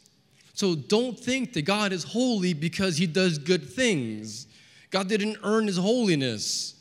So 0.58 0.74
don't 0.74 1.16
think 1.16 1.52
that 1.52 1.62
God 1.62 1.92
is 1.92 2.02
holy 2.02 2.52
because 2.52 2.96
he 2.96 3.06
does 3.06 3.38
good 3.38 3.62
things. 3.62 4.48
God 4.90 5.08
didn't 5.08 5.36
earn 5.44 5.68
his 5.68 5.76
holiness. 5.76 6.74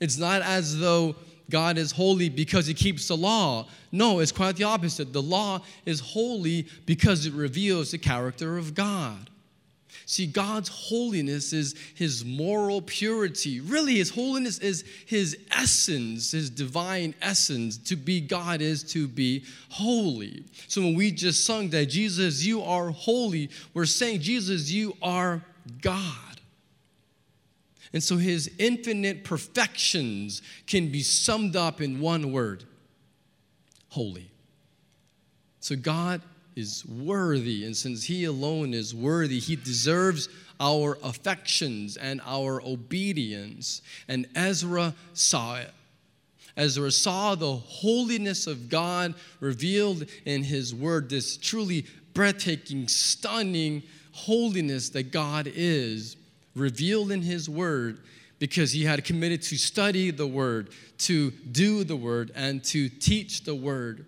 It's 0.00 0.18
not 0.18 0.42
as 0.42 0.80
though 0.80 1.14
God 1.48 1.78
is 1.78 1.92
holy 1.92 2.28
because 2.28 2.66
he 2.66 2.74
keeps 2.74 3.06
the 3.06 3.16
law. 3.16 3.68
No, 3.92 4.18
it's 4.18 4.32
quite 4.32 4.56
the 4.56 4.64
opposite. 4.64 5.12
The 5.12 5.22
law 5.22 5.60
is 5.86 6.00
holy 6.00 6.66
because 6.86 7.24
it 7.24 7.32
reveals 7.32 7.92
the 7.92 7.98
character 7.98 8.58
of 8.58 8.74
God. 8.74 9.30
See, 10.10 10.26
God's 10.26 10.68
holiness 10.68 11.52
is 11.52 11.76
his 11.94 12.24
moral 12.24 12.82
purity. 12.82 13.60
Really, 13.60 13.94
his 13.94 14.10
holiness 14.10 14.58
is 14.58 14.84
his 15.06 15.38
essence, 15.52 16.32
his 16.32 16.50
divine 16.50 17.14
essence. 17.22 17.76
To 17.76 17.94
be 17.94 18.20
God 18.20 18.60
is 18.60 18.82
to 18.92 19.06
be 19.06 19.44
holy. 19.68 20.42
So 20.66 20.80
when 20.80 20.96
we 20.96 21.12
just 21.12 21.44
sung 21.44 21.68
that, 21.70 21.86
Jesus, 21.86 22.44
you 22.44 22.60
are 22.60 22.90
holy, 22.90 23.50
we're 23.72 23.86
saying, 23.86 24.22
Jesus, 24.22 24.68
you 24.68 24.96
are 25.00 25.44
God. 25.80 26.40
And 27.92 28.02
so 28.02 28.16
his 28.16 28.50
infinite 28.58 29.22
perfections 29.22 30.42
can 30.66 30.90
be 30.90 31.04
summed 31.04 31.54
up 31.54 31.80
in 31.80 32.00
one 32.00 32.32
word 32.32 32.64
holy. 33.90 34.28
So 35.60 35.76
God 35.76 36.20
is 36.60 36.84
worthy. 36.86 37.64
And 37.64 37.76
since 37.76 38.04
He 38.04 38.24
alone 38.24 38.74
is 38.74 38.94
worthy, 38.94 39.40
He 39.40 39.56
deserves 39.56 40.28
our 40.60 40.98
affections 41.02 41.96
and 41.96 42.20
our 42.24 42.62
obedience. 42.62 43.82
And 44.08 44.28
Ezra 44.36 44.94
saw 45.14 45.56
it. 45.56 45.72
Ezra 46.56 46.90
saw 46.90 47.34
the 47.34 47.56
holiness 47.56 48.46
of 48.46 48.68
God 48.68 49.14
revealed 49.40 50.06
in 50.24 50.44
His 50.44 50.74
Word, 50.74 51.08
this 51.08 51.36
truly 51.36 51.86
breathtaking, 52.12 52.88
stunning 52.88 53.82
holiness 54.12 54.90
that 54.90 55.10
God 55.10 55.50
is 55.52 56.16
revealed 56.54 57.10
in 57.10 57.22
His 57.22 57.48
Word 57.48 58.00
because 58.40 58.72
he 58.72 58.84
had 58.84 59.04
committed 59.04 59.42
to 59.42 59.56
study 59.56 60.10
the 60.10 60.26
Word, 60.26 60.70
to 60.98 61.30
do 61.30 61.84
the 61.84 61.94
Word, 61.94 62.32
and 62.34 62.64
to 62.64 62.88
teach 62.88 63.44
the 63.44 63.54
Word. 63.54 64.06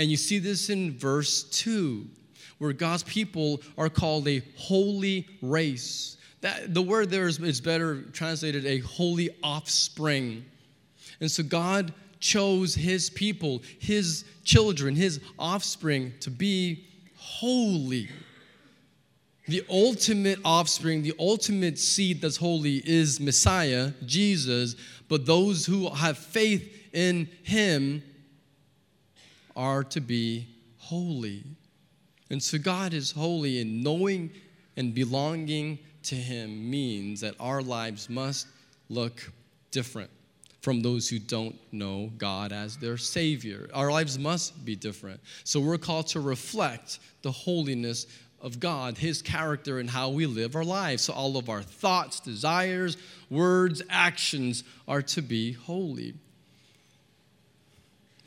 And 0.00 0.10
you 0.10 0.16
see 0.16 0.38
this 0.38 0.70
in 0.70 0.96
verse 0.96 1.42
2, 1.42 2.06
where 2.56 2.72
God's 2.72 3.02
people 3.02 3.60
are 3.76 3.90
called 3.90 4.26
a 4.28 4.40
holy 4.56 5.28
race. 5.42 6.16
That, 6.40 6.72
the 6.72 6.80
word 6.80 7.10
there 7.10 7.26
is, 7.26 7.38
is 7.38 7.60
better 7.60 8.00
translated 8.14 8.64
a 8.64 8.78
holy 8.78 9.28
offspring. 9.42 10.46
And 11.20 11.30
so 11.30 11.42
God 11.42 11.92
chose 12.18 12.74
his 12.74 13.10
people, 13.10 13.60
his 13.78 14.24
children, 14.42 14.96
his 14.96 15.20
offspring 15.38 16.14
to 16.20 16.30
be 16.30 16.82
holy. 17.18 18.08
The 19.48 19.62
ultimate 19.68 20.38
offspring, 20.46 21.02
the 21.02 21.14
ultimate 21.18 21.78
seed 21.78 22.22
that's 22.22 22.38
holy 22.38 22.76
is 22.86 23.20
Messiah, 23.20 23.92
Jesus, 24.06 24.76
but 25.10 25.26
those 25.26 25.66
who 25.66 25.90
have 25.90 26.16
faith 26.16 26.88
in 26.94 27.28
him 27.42 28.02
are 29.60 29.84
to 29.84 30.00
be 30.00 30.48
holy. 30.78 31.44
And 32.30 32.42
so 32.42 32.56
God 32.56 32.94
is 32.94 33.10
holy, 33.12 33.60
and 33.60 33.84
knowing 33.84 34.30
and 34.78 34.94
belonging 34.94 35.78
to 36.04 36.14
Him 36.14 36.70
means 36.70 37.20
that 37.20 37.34
our 37.38 37.60
lives 37.60 38.08
must 38.08 38.46
look 38.88 39.30
different. 39.70 40.10
from 40.60 40.82
those 40.82 41.08
who 41.08 41.18
don't 41.18 41.58
know 41.72 42.10
God 42.18 42.52
as 42.52 42.76
their 42.76 42.98
Savior. 42.98 43.68
Our 43.72 43.90
lives 43.90 44.18
must 44.18 44.64
be 44.64 44.76
different. 44.76 45.20
So 45.44 45.60
we're 45.60 45.78
called 45.78 46.08
to 46.08 46.20
reflect 46.20 46.98
the 47.22 47.32
holiness 47.32 48.06
of 48.42 48.60
God, 48.60 48.96
His 48.98 49.22
character, 49.22 49.78
and 49.78 49.88
how 49.88 50.10
we 50.10 50.26
live 50.26 50.56
our 50.56 50.64
lives. 50.64 51.02
So 51.02 51.12
all 51.12 51.36
of 51.36 51.48
our 51.48 51.62
thoughts, 51.62 52.20
desires, 52.20 52.96
words, 53.28 53.82
actions 53.88 54.64
are 54.86 55.02
to 55.02 55.22
be 55.22 55.52
holy. 55.52 56.14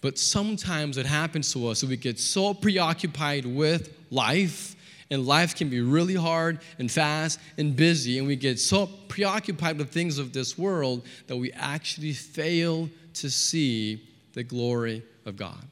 But 0.04 0.20
sometimes 0.20 0.98
it 0.98 1.06
happens 1.06 1.54
to 1.54 1.70
us 1.70 1.82
is 1.82 1.88
we 1.88 1.96
get 1.96 2.20
so 2.20 2.54
preoccupied 2.54 3.46
with 3.46 3.98
life 4.12 4.76
and 5.10 5.26
life 5.26 5.56
can 5.56 5.70
be 5.70 5.80
really 5.80 6.16
hard 6.16 6.60
and 6.78 6.92
fast 6.92 7.40
and 7.58 7.74
busy, 7.74 8.18
and 8.18 8.28
we 8.28 8.36
get 8.36 8.60
so 8.60 8.88
preoccupied 9.08 9.78
with 9.78 9.92
things 9.92 10.18
of 10.18 10.34
this 10.34 10.58
world 10.58 11.06
that 11.28 11.38
we 11.38 11.54
actually 11.54 12.12
fail 12.12 12.90
to 13.14 13.30
see 13.30 14.04
the 14.34 14.44
glory 14.44 15.04
of 15.26 15.38
God. 15.38 15.64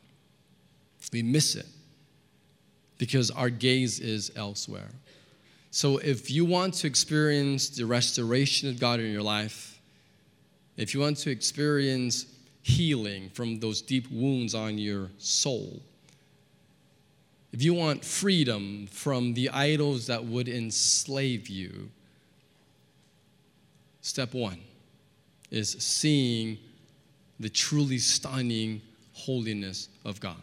We 1.12 1.24
miss 1.24 1.56
it 1.56 1.68
because 3.00 3.32
our 3.32 3.50
gaze 3.50 4.00
is 4.00 4.32
elsewhere. 4.38 4.92
So, 5.72 5.98
if 5.98 6.32
you 6.32 6.46
want 6.46 6.76
to 6.76 6.88
experience 6.88 7.68
the 7.68 7.86
restoration 7.86 8.70
of 8.70 8.80
God 8.80 9.02
in 9.02 9.12
your 9.12 9.24
life, 9.24 9.82
if 10.78 10.94
you 10.94 11.02
want 11.02 11.18
to 11.18 11.32
experience 11.32 12.28
healing 12.62 13.30
from 13.30 13.60
those 13.60 13.82
deep 13.82 14.10
wounds 14.12 14.54
on 14.54 14.78
your 14.78 15.10
soul, 15.18 15.82
if 17.52 17.62
you 17.62 17.74
want 17.74 18.06
freedom 18.06 18.88
from 18.88 19.34
the 19.34 19.50
idols 19.50 20.08
that 20.08 20.24
would 20.24 20.48
enslave 20.48 21.50
you, 21.50 21.90
step 24.02 24.34
one 24.34 24.60
is 25.50 25.72
seeing 25.72 26.58
the 27.40 27.50
truly 27.50 27.98
stunning 27.98 28.82
holiness 29.14 29.90
of 30.06 30.20
God. 30.22 30.38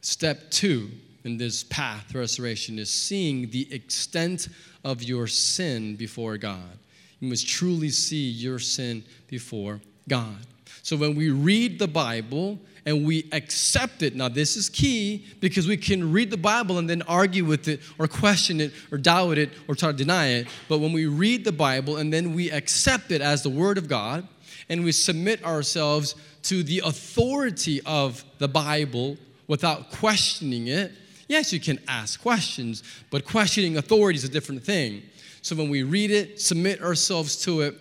Step 0.00 0.50
two 0.50 0.90
in 1.24 1.36
this 1.36 1.62
path 1.64 2.14
restoration 2.14 2.78
is 2.78 2.90
seeing 2.90 3.50
the 3.50 3.72
extent 3.72 4.48
of 4.82 5.02
your 5.02 5.26
sin 5.26 5.94
before 5.94 6.36
God. 6.38 6.78
You 7.20 7.28
must 7.28 7.46
truly 7.46 7.90
see 7.90 8.30
your 8.30 8.58
sin 8.58 9.04
before 9.28 9.80
God. 10.08 10.46
So 10.82 10.96
when 10.96 11.14
we 11.14 11.30
read 11.30 11.78
the 11.78 11.88
Bible, 11.88 12.58
and 12.86 13.06
we 13.06 13.28
accept 13.32 14.02
it. 14.02 14.14
Now, 14.14 14.28
this 14.28 14.56
is 14.56 14.68
key 14.68 15.26
because 15.40 15.66
we 15.66 15.76
can 15.76 16.12
read 16.12 16.30
the 16.30 16.36
Bible 16.36 16.78
and 16.78 16.88
then 16.88 17.02
argue 17.02 17.44
with 17.44 17.68
it 17.68 17.80
or 17.98 18.08
question 18.08 18.60
it 18.60 18.72
or 18.90 18.98
doubt 18.98 19.38
it 19.38 19.50
or 19.68 19.74
try 19.74 19.90
to 19.90 19.96
deny 19.96 20.28
it. 20.28 20.48
But 20.68 20.78
when 20.78 20.92
we 20.92 21.06
read 21.06 21.44
the 21.44 21.52
Bible 21.52 21.98
and 21.98 22.12
then 22.12 22.34
we 22.34 22.50
accept 22.50 23.10
it 23.10 23.20
as 23.20 23.42
the 23.42 23.50
Word 23.50 23.78
of 23.78 23.88
God 23.88 24.26
and 24.68 24.84
we 24.84 24.92
submit 24.92 25.44
ourselves 25.44 26.14
to 26.44 26.62
the 26.62 26.82
authority 26.84 27.80
of 27.84 28.24
the 28.38 28.48
Bible 28.48 29.16
without 29.46 29.90
questioning 29.90 30.68
it, 30.68 30.92
yes, 31.28 31.52
you 31.52 31.60
can 31.60 31.78
ask 31.86 32.20
questions, 32.20 32.82
but 33.10 33.24
questioning 33.24 33.76
authority 33.76 34.16
is 34.16 34.24
a 34.24 34.28
different 34.28 34.64
thing. 34.64 35.02
So 35.42 35.56
when 35.56 35.70
we 35.70 35.82
read 35.82 36.10
it, 36.10 36.40
submit 36.40 36.82
ourselves 36.82 37.36
to 37.44 37.62
it, 37.62 37.74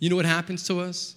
you 0.00 0.10
know 0.10 0.16
what 0.16 0.26
happens 0.26 0.66
to 0.68 0.80
us? 0.80 1.13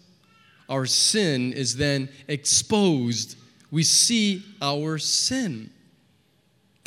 Our 0.70 0.86
sin 0.86 1.54
is 1.54 1.78
then 1.78 2.10
exposed. 2.28 3.38
We 3.72 3.84
see 3.84 4.44
our 4.62 4.98
sin. 4.98 5.70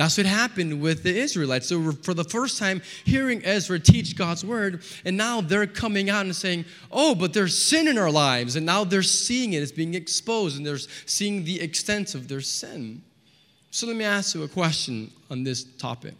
That's 0.01 0.17
what 0.17 0.25
happened 0.25 0.81
with 0.81 1.03
the 1.03 1.15
Israelites. 1.15 1.69
So, 1.69 1.93
for 1.93 2.15
the 2.15 2.25
first 2.25 2.59
time 2.59 2.81
hearing 3.05 3.45
Ezra 3.45 3.79
teach 3.79 4.17
God's 4.17 4.43
word, 4.43 4.83
and 5.05 5.15
now 5.15 5.43
they're 5.43 5.67
coming 5.67 6.09
out 6.09 6.25
and 6.25 6.35
saying, 6.35 6.65
Oh, 6.91 7.15
but 7.15 7.35
there's 7.35 7.57
sin 7.57 7.87
in 7.87 7.99
our 7.99 8.11
lives. 8.11 8.57
And 8.57 8.65
now 8.65 8.83
they're 8.83 9.03
seeing 9.03 9.53
it 9.53 9.63
it's 9.63 9.73
being 9.73 9.93
exposed, 9.93 10.57
and 10.57 10.65
they're 10.65 10.79
seeing 11.05 11.45
the 11.45 11.61
extent 11.61 12.15
of 12.15 12.29
their 12.29 12.41
sin. 12.41 13.03
So, 13.71 13.87
let 13.87 13.95
me 13.95 14.05
ask 14.05 14.35
you 14.35 14.43
a 14.43 14.49
question 14.49 15.11
on 15.31 15.45
this 15.45 15.65
topic 15.65 16.15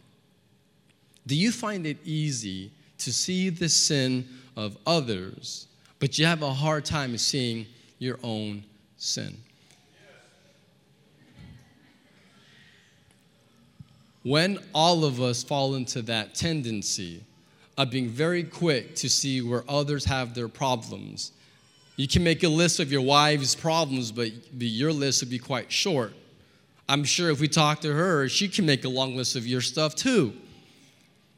Do 1.25 1.35
you 1.35 1.51
find 1.51 1.87
it 1.87 1.97
easy 2.05 2.69
to 2.99 3.11
see 3.11 3.49
the 3.49 3.67
sin 3.67 4.27
of 4.55 4.77
others 4.85 5.65
but 6.01 6.17
you 6.17 6.25
have 6.25 6.41
a 6.41 6.51
hard 6.51 6.83
time 6.83 7.15
seeing 7.15 7.67
your 7.99 8.17
own 8.23 8.63
sin. 8.97 9.37
When 14.23 14.57
all 14.73 15.05
of 15.05 15.21
us 15.21 15.43
fall 15.43 15.75
into 15.75 16.01
that 16.03 16.33
tendency 16.33 17.23
of 17.77 17.91
being 17.91 18.09
very 18.09 18.43
quick 18.43 18.95
to 18.95 19.09
see 19.09 19.43
where 19.43 19.63
others 19.69 20.03
have 20.05 20.33
their 20.33 20.47
problems, 20.47 21.33
you 21.97 22.07
can 22.07 22.23
make 22.23 22.43
a 22.43 22.49
list 22.49 22.79
of 22.79 22.91
your 22.91 23.01
wife's 23.01 23.53
problems, 23.53 24.11
but 24.11 24.31
your 24.57 24.91
list 24.91 25.21
would 25.21 25.29
be 25.29 25.39
quite 25.39 25.71
short. 25.71 26.13
I'm 26.89 27.03
sure 27.03 27.29
if 27.29 27.39
we 27.39 27.47
talk 27.47 27.79
to 27.81 27.93
her, 27.93 28.27
she 28.27 28.47
can 28.47 28.65
make 28.65 28.85
a 28.85 28.89
long 28.89 29.15
list 29.15 29.35
of 29.35 29.45
your 29.45 29.61
stuff 29.61 29.93
too. 29.93 30.33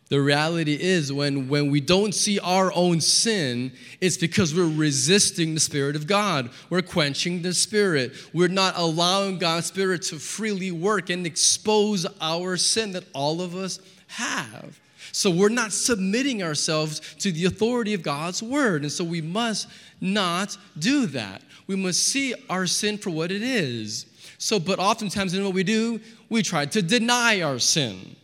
The 0.10 0.22
reality 0.22 0.78
is, 0.80 1.12
when, 1.12 1.48
when 1.48 1.72
we 1.72 1.80
don't 1.80 2.14
see 2.14 2.40
our 2.40 2.72
own 2.74 3.02
sin, 3.02 3.72
it's 4.02 4.18
because 4.18 4.54
we're 4.54 4.68
resisting 4.68 5.54
the 5.54 5.60
Spirit 5.60 5.96
of 5.96 6.08
God. 6.08 6.50
We're 6.70 6.82
quenching 6.82 7.42
the 7.42 7.54
Spirit. 7.54 8.14
We're 8.34 8.50
not 8.50 8.78
allowing 8.78 9.40
God's 9.40 9.68
Spirit 9.68 10.04
to 10.04 10.20
freely 10.20 10.72
work 10.72 11.10
and 11.10 11.26
expose 11.26 12.06
our 12.22 12.58
sin 12.58 12.92
that 12.92 13.06
all 13.14 13.42
of 13.42 13.56
us 13.56 13.80
have. 14.08 14.80
So 15.12 15.32
we're 15.32 15.50
not 15.50 15.72
submitting 15.72 16.44
ourselves 16.44 17.00
to 17.20 17.32
the 17.32 17.46
authority 17.46 17.94
of 17.94 18.04
God's 18.04 18.44
Word. 18.44 18.82
And 18.82 18.92
so 18.92 19.04
we 19.04 19.22
must 19.22 19.68
not 20.02 20.58
do 20.78 21.06
that. 21.08 21.42
We 21.66 21.76
must 21.76 22.04
see 22.04 22.34
our 22.50 22.68
sin 22.68 22.98
for 22.98 23.10
what 23.10 23.32
it 23.32 23.42
is. 23.42 24.06
So, 24.38 24.60
but 24.60 24.80
oftentimes, 24.80 25.34
in 25.34 25.44
what 25.44 25.54
we 25.54 25.64
do, 25.64 26.02
we 26.30 26.44
try 26.44 26.66
to 26.66 26.82
deny 26.82 27.42
our 27.42 27.60
sin. 27.60 28.16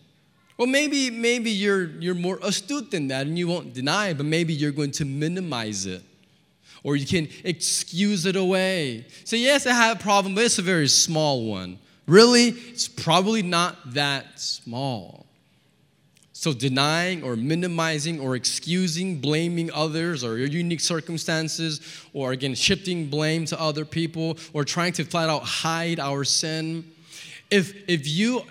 Well, 0.59 0.67
maybe, 0.67 1.09
maybe 1.09 1.51
you're, 1.51 1.85
you're 2.01 2.13
more 2.13 2.37
astute 2.43 2.91
than 2.91 3.07
that 3.07 3.25
and 3.25 3.39
you 3.39 3.47
won't 3.47 3.73
deny 3.73 4.09
it, 4.09 4.17
but 4.17 4.25
maybe 4.25 4.53
you're 4.53 4.73
going 4.73 4.91
to 4.91 5.05
minimize 5.05 5.85
it. 5.85 6.03
Or 6.83 6.97
you 6.97 7.05
can 7.05 7.29
excuse 7.45 8.25
it 8.25 8.35
away. 8.35 9.05
Say, 9.23 9.37
yes, 9.37 9.65
I 9.65 9.71
have 9.71 9.97
a 9.97 10.03
problem, 10.03 10.35
but 10.35 10.43
it's 10.43 10.59
a 10.59 10.61
very 10.61 10.89
small 10.89 11.45
one. 11.45 11.79
Really, 12.07 12.49
it's 12.49 12.89
probably 12.89 13.41
not 13.41 13.93
that 13.93 14.37
small. 14.37 15.25
So, 16.33 16.51
denying 16.51 17.23
or 17.23 17.37
minimizing 17.37 18.19
or 18.19 18.35
excusing, 18.35 19.21
blaming 19.21 19.71
others 19.71 20.25
or 20.25 20.37
your 20.37 20.47
unique 20.47 20.79
circumstances, 20.81 21.79
or 22.13 22.33
again, 22.33 22.55
shifting 22.55 23.09
blame 23.09 23.45
to 23.45 23.59
other 23.59 23.85
people, 23.85 24.37
or 24.51 24.65
trying 24.65 24.91
to 24.93 25.05
flat 25.05 25.29
out 25.29 25.43
hide 25.43 25.99
our 25.99 26.25
sin. 26.25 26.89
If, 27.49 27.89
if 27.89 28.07
you 28.07 28.43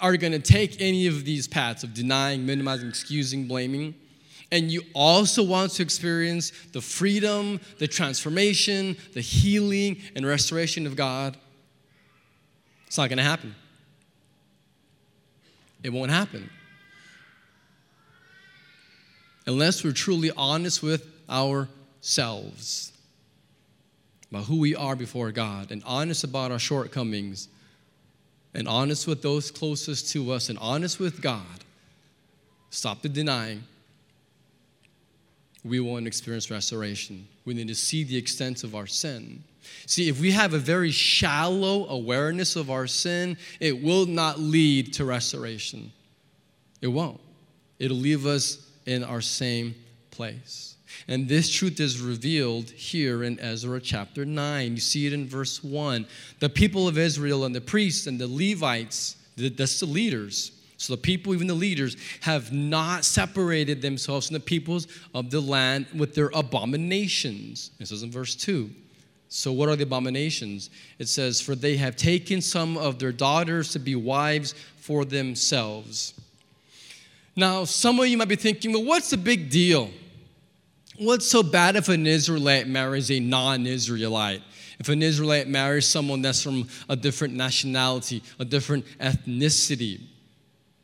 are 0.00 0.16
going 0.16 0.32
to 0.32 0.38
take 0.38 0.80
any 0.80 1.06
of 1.06 1.24
these 1.24 1.46
paths 1.46 1.84
of 1.84 1.94
denying, 1.94 2.44
minimizing, 2.46 2.88
excusing, 2.88 3.46
blaming, 3.46 3.94
and 4.50 4.70
you 4.70 4.82
also 4.94 5.42
want 5.42 5.72
to 5.72 5.82
experience 5.82 6.52
the 6.72 6.80
freedom, 6.80 7.60
the 7.78 7.86
transformation, 7.86 8.96
the 9.12 9.20
healing, 9.20 9.98
and 10.14 10.26
restoration 10.26 10.86
of 10.86 10.96
God, 10.96 11.36
it's 12.86 12.96
not 12.96 13.10
going 13.10 13.18
to 13.18 13.24
happen. 13.24 13.54
It 15.82 15.90
won't 15.90 16.10
happen. 16.10 16.48
Unless 19.46 19.84
we're 19.84 19.92
truly 19.92 20.30
honest 20.36 20.82
with 20.82 21.06
ourselves 21.28 22.92
about 24.30 24.44
who 24.44 24.58
we 24.58 24.74
are 24.74 24.96
before 24.96 25.30
God 25.30 25.70
and 25.70 25.82
honest 25.84 26.24
about 26.24 26.50
our 26.50 26.58
shortcomings 26.58 27.48
and 28.54 28.66
honest 28.66 29.06
with 29.06 29.22
those 29.22 29.50
closest 29.50 30.10
to 30.12 30.32
us 30.32 30.48
and 30.48 30.58
honest 30.58 30.98
with 30.98 31.20
God, 31.20 31.64
stop 32.70 33.02
the 33.02 33.08
denying, 33.08 33.64
we 35.64 35.80
won't 35.80 36.06
experience 36.06 36.50
restoration. 36.50 37.26
We 37.44 37.54
need 37.54 37.68
to 37.68 37.74
see 37.74 38.04
the 38.04 38.16
extent 38.16 38.64
of 38.64 38.74
our 38.74 38.86
sin. 38.86 39.42
See, 39.86 40.08
if 40.08 40.20
we 40.20 40.30
have 40.32 40.54
a 40.54 40.58
very 40.58 40.90
shallow 40.90 41.86
awareness 41.88 42.56
of 42.56 42.70
our 42.70 42.86
sin, 42.86 43.36
it 43.60 43.82
will 43.82 44.06
not 44.06 44.38
lead 44.38 44.94
to 44.94 45.04
restoration. 45.04 45.92
It 46.80 46.88
won't. 46.88 47.20
It'll 47.78 47.96
leave 47.96 48.26
us 48.26 48.66
in 48.86 49.04
our 49.04 49.20
same 49.20 49.74
place. 50.10 50.67
And 51.06 51.28
this 51.28 51.50
truth 51.50 51.80
is 51.80 52.00
revealed 52.00 52.70
here 52.70 53.22
in 53.22 53.38
Ezra 53.38 53.80
chapter 53.80 54.24
9. 54.24 54.72
You 54.72 54.80
see 54.80 55.06
it 55.06 55.12
in 55.12 55.26
verse 55.26 55.62
1. 55.62 56.06
The 56.40 56.48
people 56.48 56.88
of 56.88 56.98
Israel 56.98 57.44
and 57.44 57.54
the 57.54 57.60
priests 57.60 58.06
and 58.06 58.18
the 58.18 58.26
Levites, 58.26 59.16
that's 59.36 59.80
the 59.80 59.86
leaders. 59.86 60.52
So 60.78 60.94
the 60.94 61.00
people, 61.02 61.34
even 61.34 61.46
the 61.46 61.54
leaders, 61.54 61.96
have 62.20 62.52
not 62.52 63.04
separated 63.04 63.82
themselves 63.82 64.28
from 64.28 64.34
the 64.34 64.40
peoples 64.40 64.86
of 65.14 65.30
the 65.30 65.40
land 65.40 65.86
with 65.94 66.14
their 66.14 66.30
abominations. 66.34 67.72
This 67.78 67.90
is 67.90 68.02
in 68.02 68.10
verse 68.10 68.34
2. 68.36 68.70
So, 69.30 69.52
what 69.52 69.68
are 69.68 69.76
the 69.76 69.82
abominations? 69.82 70.70
It 70.98 71.08
says, 71.08 71.40
For 71.40 71.54
they 71.54 71.76
have 71.76 71.96
taken 71.96 72.40
some 72.40 72.78
of 72.78 72.98
their 72.98 73.12
daughters 73.12 73.72
to 73.72 73.78
be 73.78 73.94
wives 73.94 74.54
for 74.76 75.04
themselves. 75.04 76.14
Now, 77.36 77.64
some 77.64 78.00
of 78.00 78.06
you 78.06 78.16
might 78.16 78.28
be 78.28 78.36
thinking, 78.36 78.72
well, 78.72 78.84
what's 78.84 79.10
the 79.10 79.16
big 79.16 79.50
deal? 79.50 79.90
What's 80.98 81.30
so 81.30 81.44
bad 81.44 81.76
if 81.76 81.88
an 81.88 82.06
Israelite 82.06 82.66
marries 82.66 83.10
a 83.10 83.20
non 83.20 83.66
Israelite? 83.66 84.42
If 84.80 84.88
an 84.88 85.02
Israelite 85.02 85.48
marries 85.48 85.86
someone 85.86 86.22
that's 86.22 86.42
from 86.42 86.68
a 86.88 86.96
different 86.96 87.34
nationality, 87.34 88.22
a 88.38 88.44
different 88.44 88.84
ethnicity? 89.00 90.00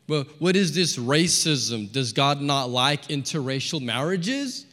Well, 0.09 0.25
what 0.39 0.55
is 0.55 0.75
this 0.75 0.97
racism? 0.97 1.91
Does 1.91 2.13
God 2.13 2.41
not 2.41 2.71
like 2.71 3.09
interracial 3.09 3.81
marriages? 3.81 4.67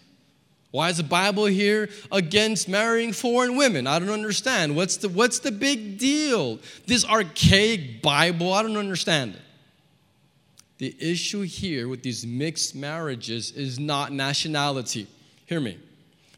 Why 0.71 0.89
is 0.89 0.97
the 0.97 1.03
Bible 1.03 1.45
here 1.45 1.89
against 2.11 2.69
marrying 2.69 3.11
foreign 3.11 3.57
women? 3.57 3.87
I 3.87 3.99
don't 3.99 4.09
understand. 4.09 4.75
What's 4.75 4.97
the, 4.97 5.09
what's 5.09 5.39
the 5.39 5.51
big 5.51 5.97
deal? 5.97 6.59
This 6.85 7.05
archaic 7.05 8.01
Bible, 8.01 8.53
I 8.53 8.61
don't 8.61 8.77
understand 8.77 9.35
it. 9.35 9.41
The 10.77 10.95
issue 10.99 11.41
here 11.41 11.87
with 11.87 12.03
these 12.03 12.25
mixed 12.25 12.73
marriages 12.75 13.51
is 13.51 13.79
not 13.79 14.11
nationality. 14.11 15.07
Hear 15.51 15.59
me. 15.59 15.77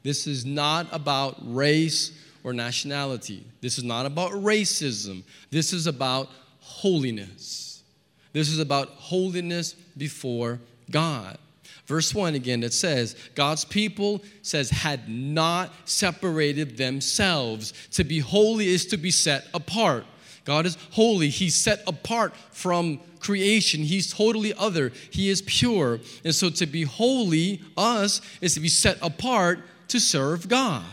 This 0.02 0.26
is 0.26 0.43
not 0.43 0.88
about 0.91 1.36
race 1.43 2.19
or 2.43 2.52
nationality. 2.52 3.45
This 3.62 3.78
is 3.78 3.84
not 3.84 4.08
about 4.08 4.32
racism. 4.32 5.21
This 5.52 5.71
is 5.71 5.86
about 5.86 6.32
holiness. 6.62 7.84
This 8.32 8.49
is 8.49 8.58
about 8.58 8.88
holiness 8.88 9.73
before 9.95 10.60
God. 10.89 11.38
Verse 11.86 12.15
1 12.15 12.34
again, 12.34 12.63
it 12.63 12.73
says, 12.73 13.15
God's 13.36 13.65
people 13.65 14.23
says, 14.41 14.71
had 14.71 15.08
not 15.08 15.69
separated 15.86 16.76
themselves. 16.76 17.71
To 17.91 18.04
be 18.04 18.17
holy 18.17 18.67
is 18.67 18.88
to 18.88 18.97
be 18.97 19.12
set 19.12 19.45
apart. 19.54 20.06
God 20.45 20.65
is 20.65 20.77
holy. 20.91 21.29
He's 21.29 21.56
set 21.56 21.82
apart 21.88 22.36
from 22.51 22.99
creation. 23.19 23.82
He's 23.82 24.13
totally 24.13 24.53
other. 24.53 24.91
He 25.10 25.29
is 25.29 25.41
pure. 25.41 25.99
And 26.23 26.36
so 26.36 26.49
to 26.49 26.65
be 26.65 26.84
holy, 26.84 27.62
us, 27.77 28.21
is 28.41 28.53
to 28.56 28.60
be 28.60 28.67
set 28.67 28.97
apart 29.01 29.60
to 29.88 29.99
serve 29.99 30.49
God. 30.49 30.84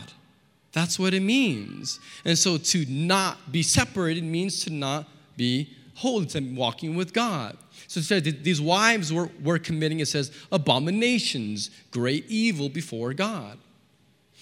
That's 0.71 0.97
what 0.97 1.13
it 1.13 1.21
means. 1.21 1.99
And 2.23 2.37
so 2.37 2.57
to 2.57 2.85
not 2.87 3.51
be 3.51 3.61
separated 3.61 4.23
means 4.23 4.63
to 4.63 4.69
not 4.69 5.07
be 5.35 5.69
holy, 5.95 6.25
to 6.27 6.39
walking 6.55 6.95
with 6.95 7.13
God. 7.13 7.57
So 7.87 7.99
says 7.99 8.23
these 8.23 8.61
wives 8.61 9.11
were, 9.11 9.29
were 9.43 9.59
committing, 9.59 9.99
it 9.99 10.07
says, 10.07 10.31
abominations, 10.51 11.71
great 11.91 12.25
evil 12.29 12.69
before 12.69 13.13
God. 13.13 13.57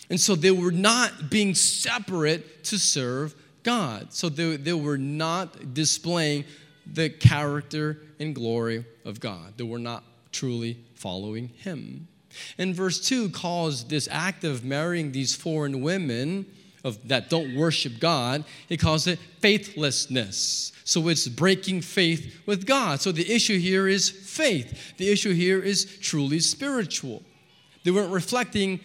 And 0.09 0.19
so 0.19 0.35
they 0.35 0.51
were 0.51 0.71
not 0.71 1.29
being 1.29 1.55
separate 1.55 2.63
to 2.65 2.77
serve 2.77 3.35
God. 3.69 4.11
So 4.11 4.29
they, 4.29 4.57
they 4.57 4.73
were 4.73 4.97
not 4.97 5.75
displaying 5.75 6.43
the 6.91 7.07
character 7.07 7.99
and 8.19 8.33
glory 8.33 8.83
of 9.05 9.19
God. 9.19 9.53
They 9.57 9.63
were 9.63 9.77
not 9.77 10.03
truly 10.31 10.79
following 10.95 11.49
Him. 11.49 12.07
And 12.57 12.73
verse 12.73 12.99
2 13.07 13.29
calls 13.29 13.83
this 13.83 14.07
act 14.11 14.43
of 14.43 14.65
marrying 14.65 15.11
these 15.11 15.35
foreign 15.35 15.81
women 15.81 16.47
of, 16.83 17.07
that 17.09 17.29
don't 17.29 17.55
worship 17.55 17.99
God, 17.99 18.43
it 18.69 18.77
calls 18.77 19.05
it 19.05 19.19
faithlessness. 19.39 20.71
So 20.83 21.07
it's 21.07 21.27
breaking 21.27 21.81
faith 21.81 22.41
with 22.47 22.65
God. 22.65 23.01
So 23.01 23.11
the 23.11 23.31
issue 23.31 23.59
here 23.59 23.87
is 23.87 24.09
faith. 24.09 24.97
The 24.97 25.11
issue 25.11 25.33
here 25.33 25.61
is 25.61 25.99
truly 25.99 26.39
spiritual. 26.39 27.21
They 27.83 27.91
weren't 27.91 28.11
reflecting 28.11 28.79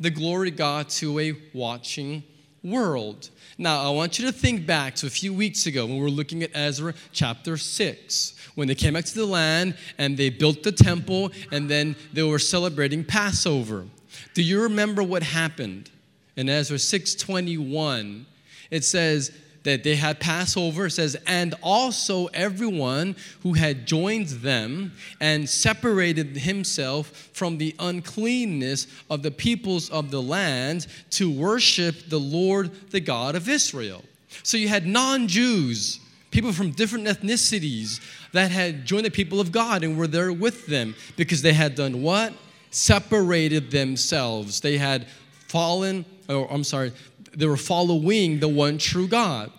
the 0.00 0.10
glory 0.10 0.48
of 0.48 0.56
God 0.56 0.88
to 0.88 1.20
a 1.20 1.34
watching 1.54 2.24
world. 2.62 3.30
Now, 3.56 3.86
I 3.86 3.90
want 3.90 4.18
you 4.18 4.26
to 4.26 4.32
think 4.32 4.66
back 4.66 4.94
to 4.96 5.06
a 5.06 5.10
few 5.10 5.32
weeks 5.32 5.66
ago 5.66 5.86
when 5.86 5.96
we 5.96 6.02
were 6.02 6.10
looking 6.10 6.42
at 6.42 6.50
Ezra 6.54 6.94
chapter 7.12 7.56
6, 7.56 8.34
when 8.54 8.68
they 8.68 8.74
came 8.74 8.94
back 8.94 9.04
to 9.06 9.14
the 9.14 9.26
land 9.26 9.76
and 9.98 10.16
they 10.16 10.30
built 10.30 10.62
the 10.62 10.72
temple 10.72 11.30
and 11.52 11.68
then 11.68 11.96
they 12.12 12.22
were 12.22 12.38
celebrating 12.38 13.04
Passover. 13.04 13.86
Do 14.34 14.42
you 14.42 14.62
remember 14.62 15.02
what 15.02 15.22
happened? 15.22 15.90
In 16.36 16.48
Ezra 16.48 16.78
6:21, 16.78 18.24
it 18.70 18.84
says 18.84 19.32
that 19.68 19.84
they 19.84 19.96
had 19.96 20.18
Passover, 20.18 20.88
says, 20.88 21.14
and 21.26 21.54
also 21.62 22.26
everyone 22.28 23.14
who 23.42 23.52
had 23.52 23.84
joined 23.86 24.28
them 24.28 24.92
and 25.20 25.46
separated 25.46 26.38
himself 26.38 27.28
from 27.34 27.58
the 27.58 27.74
uncleanness 27.78 28.86
of 29.10 29.22
the 29.22 29.30
peoples 29.30 29.90
of 29.90 30.10
the 30.10 30.22
land 30.22 30.86
to 31.10 31.30
worship 31.30 32.08
the 32.08 32.18
Lord, 32.18 32.90
the 32.90 33.00
God 33.00 33.34
of 33.34 33.46
Israel. 33.46 34.02
So 34.42 34.56
you 34.56 34.68
had 34.68 34.86
non 34.86 35.28
Jews, 35.28 36.00
people 36.30 36.52
from 36.52 36.70
different 36.70 37.06
ethnicities 37.06 38.00
that 38.32 38.50
had 38.50 38.86
joined 38.86 39.04
the 39.04 39.10
people 39.10 39.38
of 39.38 39.52
God 39.52 39.84
and 39.84 39.98
were 39.98 40.06
there 40.06 40.32
with 40.32 40.66
them 40.66 40.94
because 41.16 41.42
they 41.42 41.52
had 41.52 41.74
done 41.74 42.00
what? 42.00 42.32
Separated 42.70 43.70
themselves. 43.70 44.62
They 44.62 44.78
had 44.78 45.06
fallen, 45.48 46.06
or 46.26 46.50
I'm 46.50 46.64
sorry, 46.64 46.92
they 47.36 47.46
were 47.46 47.58
following 47.58 48.40
the 48.40 48.48
one 48.48 48.78
true 48.78 49.08
God. 49.08 49.52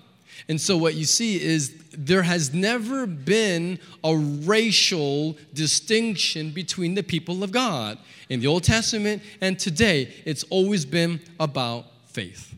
And 0.49 0.59
so 0.59 0.75
what 0.75 0.95
you 0.95 1.05
see 1.05 1.39
is 1.39 1.75
there 1.91 2.23
has 2.23 2.55
never 2.55 3.05
been 3.05 3.79
a 4.03 4.15
racial 4.15 5.37
distinction 5.53 6.49
between 6.49 6.95
the 6.95 7.03
people 7.03 7.43
of 7.43 7.51
God. 7.51 7.99
In 8.29 8.39
the 8.39 8.47
Old 8.47 8.63
Testament 8.63 9.21
and 9.41 9.59
today, 9.59 10.11
it's 10.25 10.43
always 10.45 10.85
been 10.85 11.21
about 11.39 11.85
faith. 12.07 12.55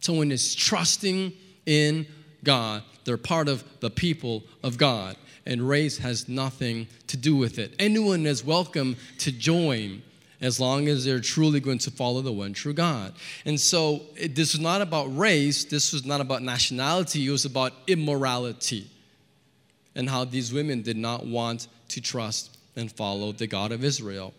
Someone 0.00 0.30
is 0.30 0.54
trusting 0.54 1.32
in 1.66 2.06
God, 2.44 2.84
they're 3.04 3.16
part 3.16 3.48
of 3.48 3.64
the 3.80 3.90
people 3.90 4.44
of 4.62 4.78
God. 4.78 5.16
And 5.46 5.68
race 5.68 5.98
has 5.98 6.28
nothing 6.28 6.86
to 7.08 7.16
do 7.16 7.36
with 7.36 7.58
it. 7.58 7.74
Anyone 7.78 8.26
is 8.26 8.44
welcome 8.44 8.96
to 9.18 9.32
join 9.32 10.02
as 10.44 10.60
long 10.60 10.88
as 10.88 11.04
they're 11.04 11.20
truly 11.20 11.60
going 11.60 11.78
to 11.78 11.90
follow 11.90 12.20
the 12.20 12.32
one 12.32 12.52
true 12.52 12.74
God. 12.74 13.14
And 13.44 13.58
so 13.58 14.02
it, 14.16 14.34
this 14.34 14.52
was 14.52 14.60
not 14.60 14.80
about 14.80 15.16
race, 15.16 15.64
this 15.64 15.92
was 15.92 16.04
not 16.04 16.20
about 16.20 16.42
nationality, 16.42 17.26
it 17.26 17.30
was 17.30 17.44
about 17.44 17.72
immorality 17.86 18.90
and 19.94 20.08
how 20.08 20.24
these 20.24 20.52
women 20.52 20.82
did 20.82 20.96
not 20.96 21.24
want 21.24 21.68
to 21.88 22.00
trust 22.00 22.58
and 22.76 22.90
follow 22.90 23.32
the 23.32 23.46
God 23.46 23.72
of 23.72 23.84
Israel. 23.84 24.34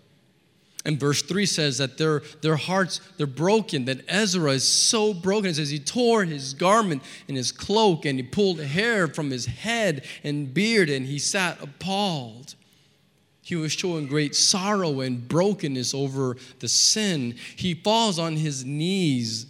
And 0.85 0.99
verse 0.99 1.23
3 1.23 1.47
says 1.47 1.79
that 1.79 1.97
their, 1.97 2.21
their 2.41 2.57
hearts, 2.57 3.01
they're 3.17 3.25
broken, 3.25 3.85
that 3.85 4.01
Ezra 4.07 4.51
is 4.51 4.67
so 4.71 5.15
broken. 5.15 5.49
It 5.49 5.55
says 5.55 5.71
he 5.71 5.79
tore 5.79 6.23
his 6.25 6.53
garment 6.53 7.01
and 7.27 7.35
his 7.35 7.51
cloak 7.51 8.05
and 8.05 8.19
he 8.19 8.23
pulled 8.23 8.59
hair 8.59 9.07
from 9.07 9.31
his 9.31 9.47
head 9.47 10.05
and 10.23 10.53
beard 10.53 10.89
and 10.89 11.07
he 11.07 11.17
sat 11.17 11.61
appalled 11.61 12.53
he 13.45 13.55
was 13.55 13.71
showing 13.71 14.07
great 14.07 14.35
sorrow 14.35 15.01
and 15.01 15.27
brokenness 15.27 15.93
over 15.93 16.35
the 16.61 16.67
sin. 16.67 17.35
He 17.55 17.75
falls 17.75 18.17
on 18.17 18.37
his 18.37 18.65
knees 18.65 19.45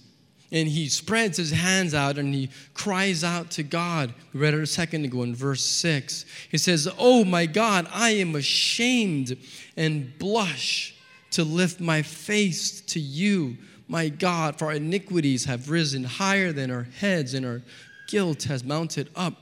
and 0.52 0.68
he 0.68 0.90
spreads 0.90 1.38
his 1.38 1.52
hands 1.52 1.94
out 1.94 2.18
and 2.18 2.34
he 2.34 2.50
cries 2.74 3.24
out 3.24 3.52
to 3.52 3.64
God. 3.64 4.14
We 4.34 4.42
read 4.42 4.54
it 4.54 4.62
a 4.62 4.68
second 4.68 5.06
ago 5.06 5.24
in 5.24 5.34
verse 5.34 5.64
6. 5.64 6.26
He 6.52 6.58
says, 6.58 6.90
Oh 7.00 7.24
my 7.24 7.46
God, 7.46 7.88
I 7.90 8.10
am 8.10 8.36
ashamed 8.36 9.38
and 9.78 10.20
blush 10.20 10.94
to 11.32 11.46
lift 11.46 11.80
my 11.80 12.02
face 12.02 12.82
to 12.82 13.00
you, 13.00 13.56
my 13.88 14.10
God, 14.10 14.60
for 14.60 14.66
our 14.66 14.74
iniquities 14.74 15.46
have 15.46 15.70
risen 15.70 16.04
higher 16.04 16.52
than 16.52 16.70
our 16.70 16.84
heads 17.00 17.34
and 17.34 17.46
our 17.46 17.62
guilt 18.10 18.44
has 18.44 18.62
mounted 18.62 19.10
up 19.16 19.36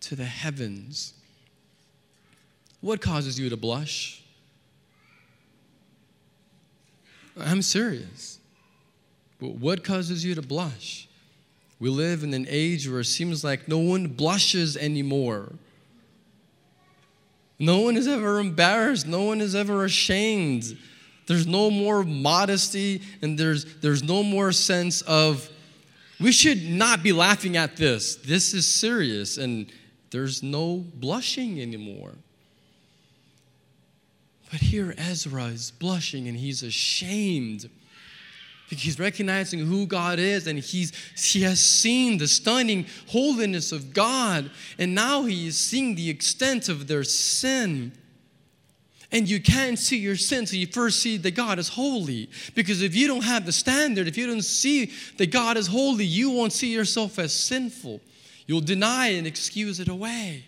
to 0.00 0.16
the 0.16 0.24
heavens. 0.24 1.12
What 2.80 3.00
causes 3.00 3.38
you 3.38 3.50
to 3.50 3.56
blush? 3.56 4.22
I'm 7.38 7.62
serious. 7.62 8.38
What 9.38 9.84
causes 9.84 10.24
you 10.24 10.34
to 10.34 10.42
blush? 10.42 11.08
We 11.78 11.88
live 11.88 12.22
in 12.22 12.34
an 12.34 12.46
age 12.48 12.88
where 12.88 13.00
it 13.00 13.06
seems 13.06 13.42
like 13.42 13.66
no 13.66 13.78
one 13.78 14.08
blushes 14.08 14.76
anymore. 14.76 15.52
No 17.58 17.80
one 17.80 17.96
is 17.96 18.06
ever 18.06 18.38
embarrassed. 18.38 19.06
No 19.06 19.22
one 19.22 19.40
is 19.40 19.54
ever 19.54 19.84
ashamed. 19.84 20.76
There's 21.26 21.46
no 21.46 21.70
more 21.70 22.02
modesty 22.02 23.02
and 23.22 23.38
there's, 23.38 23.64
there's 23.76 24.02
no 24.02 24.22
more 24.22 24.52
sense 24.52 25.02
of, 25.02 25.48
we 26.18 26.32
should 26.32 26.62
not 26.62 27.02
be 27.02 27.12
laughing 27.12 27.56
at 27.56 27.76
this. 27.76 28.16
This 28.16 28.52
is 28.52 28.66
serious. 28.66 29.38
And 29.38 29.70
there's 30.10 30.42
no 30.42 30.84
blushing 30.94 31.60
anymore. 31.60 32.12
But 34.50 34.60
here 34.60 34.94
Ezra 34.98 35.44
is 35.44 35.70
blushing 35.70 36.26
and 36.26 36.36
he's 36.36 36.62
ashamed. 36.62 37.70
He's 38.68 38.98
recognizing 38.98 39.60
who 39.60 39.86
God 39.86 40.18
is 40.18 40.46
and 40.46 40.58
he's, 40.58 40.92
he 41.16 41.42
has 41.42 41.60
seen 41.60 42.18
the 42.18 42.28
stunning 42.28 42.86
holiness 43.08 43.72
of 43.72 43.92
God. 43.92 44.50
And 44.78 44.94
now 44.94 45.24
he 45.24 45.48
is 45.48 45.58
seeing 45.58 45.94
the 45.94 46.08
extent 46.08 46.68
of 46.68 46.86
their 46.86 47.04
sin. 47.04 47.92
And 49.12 49.28
you 49.28 49.40
can't 49.40 49.78
see 49.78 49.98
your 49.98 50.14
sin 50.14 50.40
until 50.40 50.60
you 50.60 50.68
first 50.68 51.00
see 51.00 51.16
that 51.16 51.34
God 51.34 51.58
is 51.58 51.68
holy. 51.68 52.30
Because 52.54 52.80
if 52.80 52.94
you 52.94 53.08
don't 53.08 53.24
have 53.24 53.44
the 53.44 53.52
standard, 53.52 54.06
if 54.06 54.16
you 54.16 54.26
don't 54.26 54.42
see 54.42 54.92
that 55.16 55.32
God 55.32 55.56
is 55.56 55.66
holy, 55.66 56.04
you 56.04 56.30
won't 56.30 56.52
see 56.52 56.72
yourself 56.72 57.18
as 57.18 57.32
sinful. 57.32 58.00
You'll 58.46 58.60
deny 58.60 59.08
and 59.08 59.26
excuse 59.26 59.80
it 59.80 59.88
away. 59.88 60.44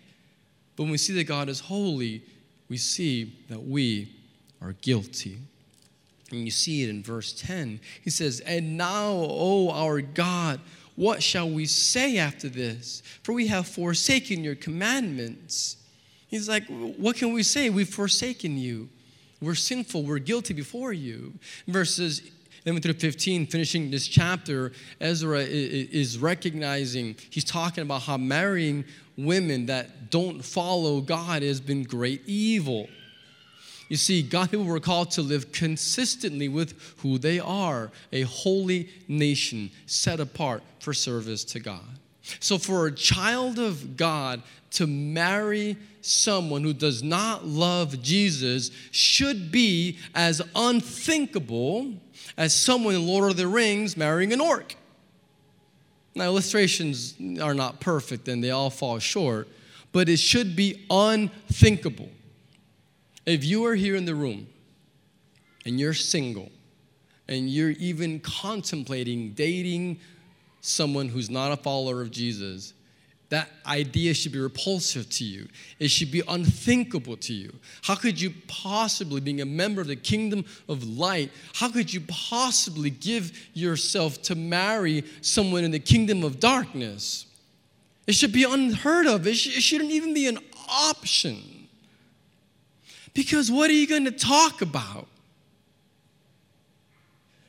But 0.77 0.85
when 0.85 0.93
we 0.93 0.99
see 0.99 1.15
that 1.15 1.25
God 1.25 1.49
is 1.49 1.59
holy, 1.59 2.23
we 2.73 2.79
see 2.79 3.31
that 3.51 3.63
we 3.63 4.09
are 4.63 4.73
guilty. 4.81 5.37
And 6.31 6.41
you 6.47 6.51
see 6.51 6.83
it 6.83 6.89
in 6.89 7.03
verse 7.03 7.35
10. 7.35 7.79
He 8.03 8.09
says, 8.09 8.41
And 8.41 8.79
now, 8.79 9.11
O 9.11 9.69
our 9.69 10.01
God, 10.01 10.59
what 10.97 11.23
shall 11.23 11.51
we 11.51 11.67
say 11.67 12.17
after 12.17 12.49
this? 12.49 13.03
For 13.25 13.35
we 13.35 13.49
have 13.49 13.69
forsaken 13.69 14.43
your 14.43 14.55
commandments. 14.55 15.77
He's 16.29 16.49
like, 16.49 16.65
What 16.69 17.17
can 17.17 17.35
we 17.35 17.43
say? 17.43 17.69
We've 17.69 17.87
forsaken 17.87 18.57
you. 18.57 18.89
We're 19.43 19.55
sinful. 19.55 20.05
We're 20.05 20.17
guilty 20.17 20.55
before 20.55 20.95
you. 20.95 21.35
Verses 21.67 22.23
11 22.65 22.83
through 22.83 22.93
15, 22.95 23.47
finishing 23.47 23.91
this 23.91 24.07
chapter, 24.07 24.73
Ezra 25.01 25.41
is 25.41 26.19
recognizing, 26.19 27.17
he's 27.31 27.45
talking 27.45 27.83
about 27.83 28.03
how 28.03 28.17
marrying 28.17 28.85
women 29.17 29.67
that 29.67 30.11
don't 30.11 30.45
follow 30.45 31.01
God 31.01 31.43
has 31.43 31.61
been 31.61 31.83
great 31.83 32.23
evil. 32.25 32.89
You 33.89 33.97
see, 33.97 34.23
God 34.23 34.51
people 34.51 34.65
were 34.65 34.81
called 34.81 35.11
to 35.13 35.23
live 35.23 35.51
consistently 35.51 36.49
with 36.49 36.95
who 36.99 37.19
they 37.19 37.41
are 37.41 37.91
a 38.13 38.23
holy 38.23 38.89
nation 39.09 39.71
set 39.87 40.21
apart 40.21 40.63
for 40.79 40.95
service 40.95 41.45
to 41.47 41.61
God. 41.61 41.99
So, 42.39 42.57
for 42.57 42.87
a 42.87 42.93
child 42.93 43.59
of 43.59 43.97
God 43.97 44.43
to 44.73 44.87
marry 44.87 45.77
someone 46.01 46.63
who 46.63 46.73
does 46.73 47.03
not 47.03 47.47
love 47.47 48.01
Jesus 48.03 48.71
should 48.93 49.51
be 49.51 49.99
as 50.15 50.41
unthinkable 50.55 51.93
as 52.37 52.55
someone 52.55 52.95
in 52.95 53.07
Lord 53.07 53.31
of 53.31 53.37
the 53.37 53.49
Rings 53.49 53.97
marrying 53.97 54.33
an 54.33 54.41
orc. 54.41 54.77
Now, 56.15 56.25
illustrations 56.25 57.15
are 57.41 57.55
not 57.55 57.81
perfect 57.81 58.29
and 58.29 58.43
they 58.43 58.51
all 58.51 58.71
fall 58.71 58.99
short, 58.99 59.49
but 59.93 60.09
it 60.09 60.19
should 60.19 60.55
be 60.55 60.85
unthinkable. 60.91 62.11
If 63.25 63.45
you 63.45 63.65
are 63.67 63.75
here 63.75 63.97
in 63.97 64.05
the 64.05 64.15
room 64.15 64.47
and 65.65 65.79
you're 65.79 65.95
single 65.95 66.51
and 67.29 67.49
you're 67.49 67.71
even 67.71 68.21
contemplating 68.21 69.33
dating 69.33 70.01
someone 70.61 71.09
who's 71.09 71.31
not 71.31 71.53
a 71.53 71.57
follower 71.57 72.03
of 72.03 72.11
Jesus, 72.11 72.75
that 73.33 73.49
idea 73.65 74.13
should 74.13 74.31
be 74.31 74.39
repulsive 74.39 75.09
to 75.09 75.25
you. 75.25 75.49
It 75.79 75.89
should 75.89 76.11
be 76.11 76.23
unthinkable 76.29 77.17
to 77.17 77.33
you. 77.33 77.51
How 77.81 77.95
could 77.95 78.21
you 78.21 78.35
possibly, 78.47 79.23
being 79.23 79.41
a 79.41 79.47
member 79.47 79.81
of 79.81 79.87
the 79.87 79.97
kingdom 79.97 80.45
of 80.69 80.85
light, 80.85 81.31
how 81.55 81.71
could 81.71 81.91
you 81.91 82.03
possibly 82.09 82.91
give 82.91 83.33
yourself 83.55 84.21
to 84.25 84.35
marry 84.35 85.05
someone 85.23 85.65
in 85.65 85.71
the 85.71 85.79
kingdom 85.79 86.25
of 86.25 86.41
darkness? 86.41 87.25
It 88.07 88.17
should 88.17 88.35
be 88.35 88.45
unheard 88.45 89.07
of. 89.07 89.27
It, 89.27 89.37
sh- 89.37 89.57
it 89.57 89.63
shouldn't 89.63 89.93
even 89.93 90.13
be 90.13 90.27
an 90.27 90.37
option. 90.69 91.69
Because 93.15 93.51
what 93.51 93.71
are 93.71 93.75
you 93.75 93.87
going 93.87 94.05
to 94.05 94.11
talk 94.11 94.61
about? 94.61 95.09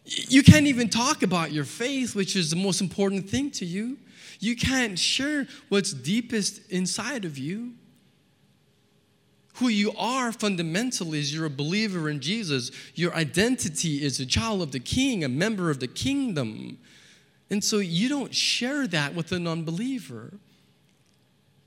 You 0.06 0.44
can't 0.44 0.68
even 0.68 0.88
talk 0.88 1.24
about 1.24 1.52
your 1.52 1.66
faith, 1.66 2.16
which 2.16 2.38
is 2.38 2.50
the 2.52 2.56
most 2.56 2.80
important 2.80 3.30
thing 3.30 3.52
to 3.52 3.66
you. 3.66 3.98
You 4.40 4.56
can't 4.56 4.98
share 4.98 5.48
what's 5.70 5.94
deepest 5.94 6.70
inside 6.72 7.26
of 7.26 7.38
you. 7.38 7.74
Who 9.56 9.68
you 9.68 9.94
are 9.98 10.32
fundamentally 10.32 11.20
is 11.20 11.34
you're 11.34 11.46
a 11.46 11.50
believer 11.50 12.10
in 12.10 12.20
Jesus. 12.20 12.72
Your 12.96 13.14
identity 13.14 14.04
is 14.04 14.20
a 14.20 14.26
child 14.26 14.62
of 14.64 14.72
the 14.72 14.80
king, 14.80 15.24
a 15.24 15.30
member 15.30 15.70
of 15.70 15.80
the 15.80 15.88
kingdom. 15.88 16.80
And 17.52 17.64
so 17.64 17.78
you 17.78 18.10
don't 18.10 18.34
share 18.34 18.88
that 18.88 19.14
with 19.14 19.32
an 19.32 19.48
unbeliever. 19.48 20.34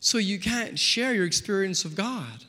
So 0.01 0.19
you 0.19 0.41
can't 0.41 0.79
share 0.79 1.15
your 1.15 1.25
experience 1.25 1.85
of 1.85 1.95
God. 1.95 2.45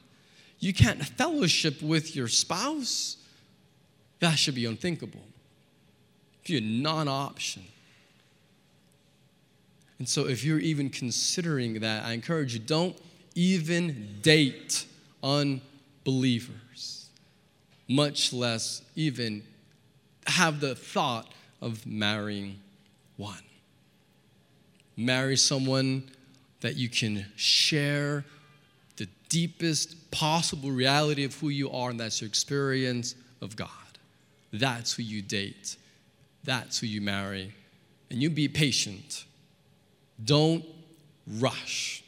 You 0.60 0.74
can't 0.74 1.06
fellowship 1.06 1.84
with 1.84 2.16
your 2.16 2.28
spouse. 2.28 3.18
That 4.20 4.40
should 4.40 4.56
be 4.56 4.66
unthinkable. 4.66 5.22
Be 6.46 6.58
a 6.58 6.62
non 6.62 7.08
option. 7.08 7.64
And 10.00 10.08
so, 10.08 10.28
if 10.28 10.44
you're 10.44 10.60
even 10.60 10.90
considering 10.90 11.80
that, 11.80 12.06
I 12.06 12.14
encourage 12.14 12.54
you 12.54 12.60
don't 12.60 12.96
even 13.36 14.20
date 14.22 14.86
unbelievers, 15.24 17.10
much 17.88 18.32
less 18.32 18.84
even 18.96 19.44
have 20.28 20.60
the 20.60 20.76
thought 20.76 21.32
of 21.62 21.86
marrying 21.86 22.60
one. 23.16 23.42
Marry 24.96 25.38
someone 25.38 26.10
that 26.62 26.76
you 26.76 26.90
can 26.90 27.26
share 27.36 28.26
the 28.98 29.08
deepest 29.30 30.10
possible 30.12 30.72
reality 30.72 31.24
of 31.24 31.36
who 31.36 31.50
you 31.50 31.72
are, 31.72 31.90
and 31.92 32.00
that's 32.00 32.22
your 32.22 32.28
experience 32.28 33.16
of 33.42 33.56
God. 33.56 33.70
That's 34.52 34.94
who 34.94 35.04
you 35.04 35.22
date, 35.22 35.76
that's 36.44 36.80
who 36.80 36.88
you 36.88 37.02
marry. 37.02 37.54
And 38.10 38.22
you 38.22 38.30
be 38.30 38.48
patient 38.48 39.26
don't 40.24 40.66
rush. 41.40 42.04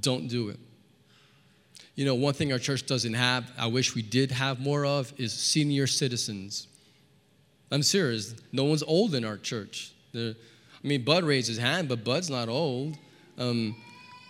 Don't 0.00 0.28
do 0.28 0.48
it. 0.48 0.58
You 1.94 2.04
know, 2.04 2.14
one 2.14 2.34
thing 2.34 2.52
our 2.52 2.58
church 2.58 2.86
doesn't 2.86 3.14
have, 3.14 3.50
I 3.56 3.66
wish 3.66 3.94
we 3.94 4.02
did 4.02 4.32
have 4.32 4.58
more 4.58 4.84
of, 4.84 5.12
is 5.16 5.32
senior 5.32 5.86
citizens. 5.86 6.66
I'm 7.70 7.82
serious. 7.82 8.34
No 8.52 8.64
one's 8.64 8.82
old 8.82 9.14
in 9.14 9.24
our 9.24 9.36
church. 9.36 9.92
I 10.14 10.34
mean, 10.82 11.04
Bud 11.04 11.24
raised 11.24 11.48
his 11.48 11.58
hand, 11.58 11.88
but 11.88 12.04
Bud's 12.04 12.30
not 12.30 12.48
old. 12.48 12.96
Um, 13.38 13.76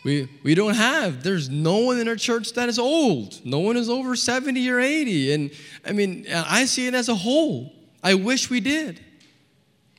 we, 0.05 0.29
we 0.43 0.55
don't 0.55 0.75
have, 0.75 1.23
there's 1.23 1.49
no 1.49 1.79
one 1.79 1.99
in 1.99 2.09
our 2.09 2.17
church 2.17 2.53
that 2.53 2.69
is 2.69 2.79
old. 2.79 3.41
No 3.45 3.61
one 3.61 3.79
is 3.79 3.89
over 3.89 4.15
70 4.15 4.71
or 4.71 4.79
80. 4.79 5.33
And 5.33 5.51
I 5.87 5.93
mean, 5.93 6.27
I 6.31 6.67
see 6.67 6.87
it 6.87 6.95
as 6.95 7.09
a 7.09 7.15
whole. 7.15 7.73
I 8.03 8.15
wish 8.15 8.51
we 8.51 8.61
did 8.61 9.01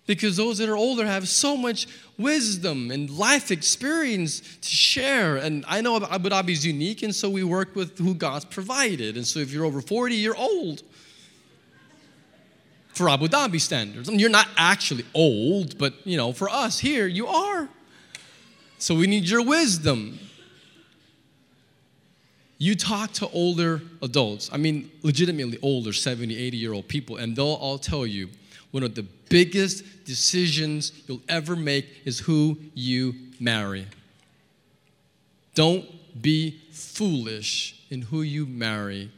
because 0.08 0.38
those 0.38 0.60
that 0.60 0.70
are 0.70 0.78
older 0.78 1.06
have 1.06 1.28
so 1.28 1.58
much 1.58 1.88
wisdom 2.18 2.92
and 2.92 3.10
life 3.10 3.52
experience 3.52 4.40
to 4.40 4.70
share. 4.70 5.38
And 5.38 5.66
I 5.68 5.82
know 5.82 5.98
Abu 5.98 6.30
Dhabi 6.30 6.52
is 6.52 6.66
unique, 6.66 7.02
and 7.02 7.14
so 7.14 7.30
we 7.30 7.44
work 7.44 7.76
with 7.76 7.98
who 7.98 8.14
God's 8.14 8.46
provided. 8.46 9.18
And 9.18 9.26
so 9.26 9.40
if 9.40 9.52
you're 9.52 9.66
over 9.66 9.82
40, 9.82 10.16
you're 10.16 10.38
old 10.38 10.84
for 12.94 13.10
Abu 13.10 13.28
Dhabi 13.28 13.60
standards. 13.60 14.08
I 14.08 14.12
mean, 14.12 14.20
you're 14.20 14.30
not 14.30 14.48
actually 14.58 15.06
old, 15.14 15.78
but 15.78 15.94
you 16.06 16.18
know, 16.18 16.32
for 16.32 16.50
us 16.50 16.80
here, 16.80 17.08
you 17.08 17.28
are. 17.28 17.68
So 18.78 18.96
we 18.96 19.08
need 19.08 19.28
your 19.28 19.44
wisdom. 19.44 20.20
You 22.58 22.76
talk 22.76 23.12
to 23.14 23.28
older 23.30 23.82
adults, 24.02 24.50
I 24.54 24.58
mean, 24.58 24.90
legitimately 25.04 25.60
older, 25.62 25.92
70, 25.92 26.38
80 26.38 26.58
year 26.58 26.74
old 26.74 26.88
people, 26.88 27.18
and 27.18 27.36
they'll 27.36 27.48
all 27.48 27.78
tell 27.78 28.06
you 28.06 28.30
one 28.76 28.84
of 28.84 28.94
the 28.94 29.08
biggest 29.30 30.04
decisions 30.04 30.92
you'll 31.08 31.22
ever 31.30 31.56
make 31.56 32.02
is 32.04 32.20
who 32.20 32.58
you 32.74 33.16
marry. 33.40 33.88
Don't 35.54 35.86
be 36.22 36.60
foolish 36.74 37.86
in 37.90 38.02
who 38.02 38.22
you 38.22 38.46
marry. 38.46 39.10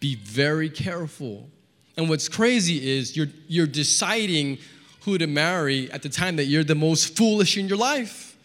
Be 0.00 0.16
very 0.16 0.68
careful. 0.68 1.48
And 1.96 2.08
what's 2.08 2.28
crazy 2.28 2.90
is 2.90 3.16
you're, 3.16 3.28
you're 3.46 3.68
deciding 3.68 4.58
who 5.02 5.16
to 5.16 5.28
marry 5.28 5.88
at 5.92 6.02
the 6.02 6.08
time 6.08 6.34
that 6.36 6.46
you're 6.46 6.64
the 6.64 6.74
most 6.74 7.16
foolish 7.16 7.56
in 7.56 7.68
your 7.68 7.78
life. 7.78 8.36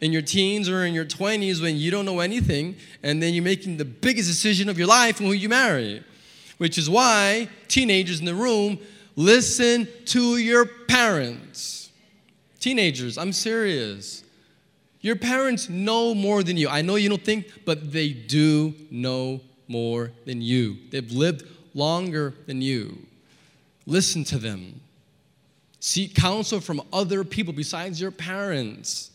In 0.00 0.12
your 0.12 0.22
teens 0.22 0.68
or 0.68 0.84
in 0.84 0.94
your 0.94 1.06
20s 1.06 1.60
when 1.60 1.76
you 1.76 1.90
don't 1.90 2.06
know 2.06 2.20
anything, 2.20 2.76
and 3.02 3.20
then 3.20 3.34
you're 3.34 3.42
making 3.42 3.78
the 3.78 3.84
biggest 3.84 4.28
decision 4.28 4.68
of 4.68 4.78
your 4.78 4.86
life 4.86 5.20
on 5.20 5.26
who 5.26 5.32
you 5.32 5.48
marry 5.48 6.04
which 6.58 6.78
is 6.78 6.88
why, 6.88 7.48
teenagers 7.68 8.20
in 8.20 8.26
the 8.26 8.34
room, 8.34 8.78
listen 9.16 9.88
to 10.06 10.36
your 10.36 10.66
parents. 10.66 11.90
Teenagers, 12.60 13.18
I'm 13.18 13.32
serious. 13.32 14.24
Your 15.00 15.16
parents 15.16 15.68
know 15.68 16.14
more 16.14 16.42
than 16.42 16.56
you. 16.56 16.68
I 16.68 16.80
know 16.80 16.94
you 16.94 17.10
don't 17.10 17.22
think, 17.22 17.46
but 17.66 17.92
they 17.92 18.10
do 18.10 18.74
know 18.90 19.40
more 19.68 20.12
than 20.24 20.40
you. 20.40 20.78
They've 20.90 21.10
lived 21.10 21.46
longer 21.74 22.34
than 22.46 22.62
you. 22.62 22.98
Listen 23.86 24.24
to 24.24 24.38
them. 24.38 24.80
Seek 25.78 26.14
counsel 26.14 26.60
from 26.60 26.80
other 26.92 27.24
people 27.24 27.52
besides 27.52 28.00
your 28.00 28.10
parents. 28.10 29.10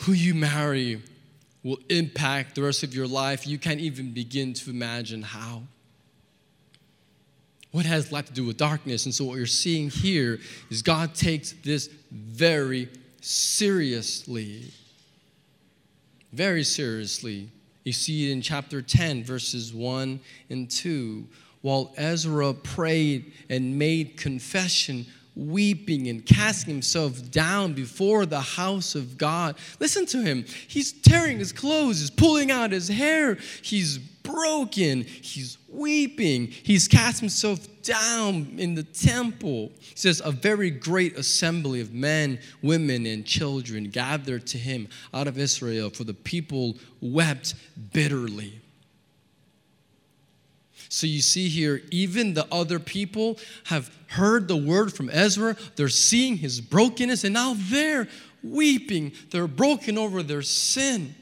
Who 0.00 0.12
you 0.12 0.34
marry 0.34 1.02
will 1.62 1.78
impact 1.88 2.54
the 2.54 2.62
rest 2.62 2.82
of 2.82 2.94
your 2.94 3.06
life. 3.06 3.46
You 3.46 3.58
can't 3.58 3.80
even 3.80 4.12
begin 4.12 4.52
to 4.52 4.70
imagine 4.70 5.22
how. 5.22 5.62
What 7.76 7.84
has 7.84 8.10
light 8.10 8.24
to 8.24 8.32
do 8.32 8.46
with 8.46 8.56
darkness? 8.56 9.04
And 9.04 9.14
so, 9.14 9.26
what 9.26 9.36
you're 9.36 9.44
seeing 9.44 9.90
here 9.90 10.40
is 10.70 10.80
God 10.80 11.14
takes 11.14 11.52
this 11.62 11.90
very 12.10 12.88
seriously. 13.20 14.72
Very 16.32 16.64
seriously. 16.64 17.50
You 17.84 17.92
see 17.92 18.30
it 18.30 18.32
in 18.32 18.40
chapter 18.40 18.80
10, 18.80 19.24
verses 19.24 19.74
1 19.74 20.18
and 20.48 20.70
2. 20.70 21.26
While 21.60 21.92
Ezra 21.98 22.54
prayed 22.54 23.34
and 23.50 23.78
made 23.78 24.16
confession 24.16 25.04
weeping 25.36 26.08
and 26.08 26.24
casting 26.24 26.72
himself 26.72 27.30
down 27.30 27.74
before 27.74 28.24
the 28.24 28.40
house 28.40 28.94
of 28.94 29.18
God. 29.18 29.54
Listen 29.78 30.06
to 30.06 30.22
him. 30.22 30.46
He's 30.66 30.92
tearing 30.92 31.38
his 31.38 31.52
clothes, 31.52 32.00
he's 32.00 32.10
pulling 32.10 32.50
out 32.50 32.72
his 32.72 32.88
hair, 32.88 33.36
he's 33.60 33.98
broken, 34.26 35.02
he's 35.02 35.58
weeping, 35.68 36.48
he's 36.48 36.88
cast 36.88 37.20
himself 37.20 37.66
down 37.82 38.54
in 38.58 38.74
the 38.74 38.82
temple. 38.82 39.72
He 39.80 39.96
says, 39.96 40.20
A 40.24 40.32
very 40.32 40.70
great 40.70 41.16
assembly 41.16 41.80
of 41.80 41.94
men, 41.94 42.38
women, 42.62 43.06
and 43.06 43.24
children 43.24 43.84
gathered 43.90 44.46
to 44.48 44.58
him 44.58 44.88
out 45.14 45.28
of 45.28 45.38
Israel, 45.38 45.90
for 45.90 46.04
the 46.04 46.14
people 46.14 46.76
wept 47.00 47.54
bitterly. 47.92 48.60
So 50.88 51.06
you 51.06 51.20
see 51.20 51.48
here, 51.48 51.82
even 51.90 52.34
the 52.34 52.46
other 52.52 52.78
people 52.78 53.38
have 53.64 53.94
heard 54.08 54.48
the 54.48 54.56
word 54.56 54.92
from 54.92 55.10
Ezra. 55.10 55.56
They're 55.74 55.88
seeing 55.88 56.36
his 56.36 56.60
brokenness, 56.60 57.24
and 57.24 57.34
now 57.34 57.54
they're 57.56 58.08
weeping. 58.42 59.12
They're 59.30 59.48
broken 59.48 59.98
over 59.98 60.22
their 60.22 60.42
sin. 60.42 61.14